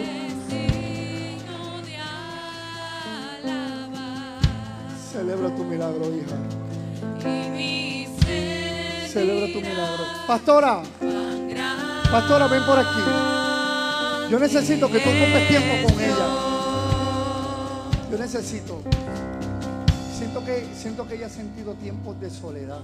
[5.11, 6.37] Celebra tu milagro, hija.
[9.11, 10.03] Celebra tu milagro.
[10.25, 10.83] Pastora,
[12.09, 14.31] pastora, ven por aquí.
[14.31, 16.27] Yo necesito que tú ocupes tiempo con ella.
[18.09, 18.83] Yo necesito.
[20.17, 22.79] Siento que, siento que ella ha sentido tiempos de soledad.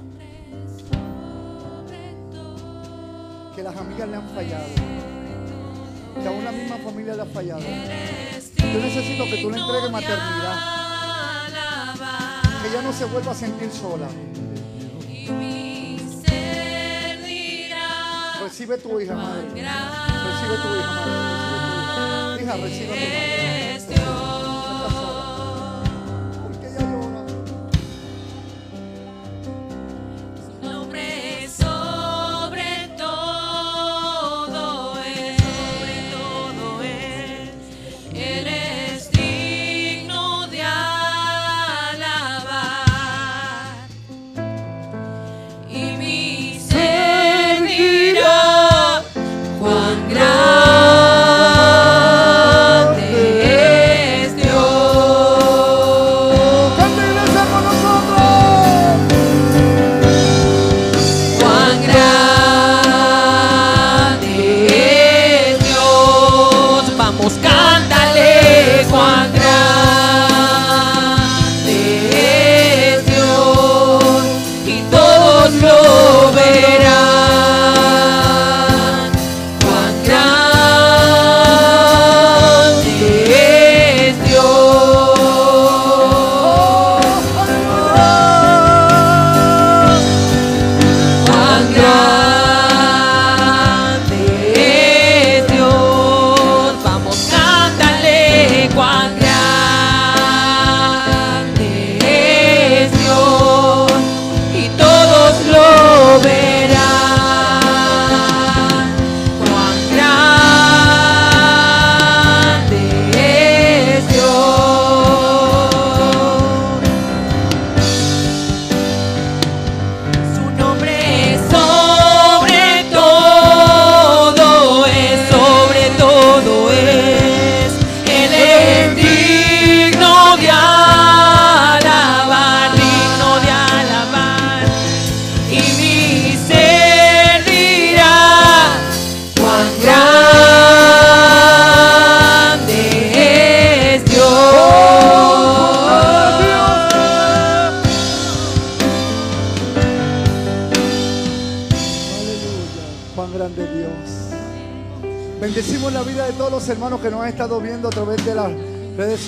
[3.55, 4.65] Que las amigas le han fallado.
[6.21, 7.61] Que aún la misma familia le ha fallado.
[7.61, 10.57] Yo necesito que tú le entregues maternidad.
[12.61, 14.07] Que ella no se vuelva a sentir sola.
[18.41, 19.43] Recibe tu hija, madre.
[19.43, 22.41] Recibe tu hija, madre.
[22.41, 22.43] Hija.
[22.43, 23.52] Hija, recibe a tu madre.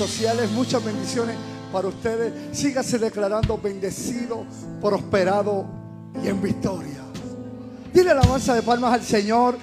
[0.07, 0.51] Sociales.
[0.51, 1.35] Muchas bendiciones
[1.71, 2.31] para ustedes.
[2.57, 4.45] Sígase declarando bendecido,
[4.81, 5.65] prosperado
[6.23, 7.01] y en victoria.
[7.93, 9.57] Dile alabanza de palmas al Señor.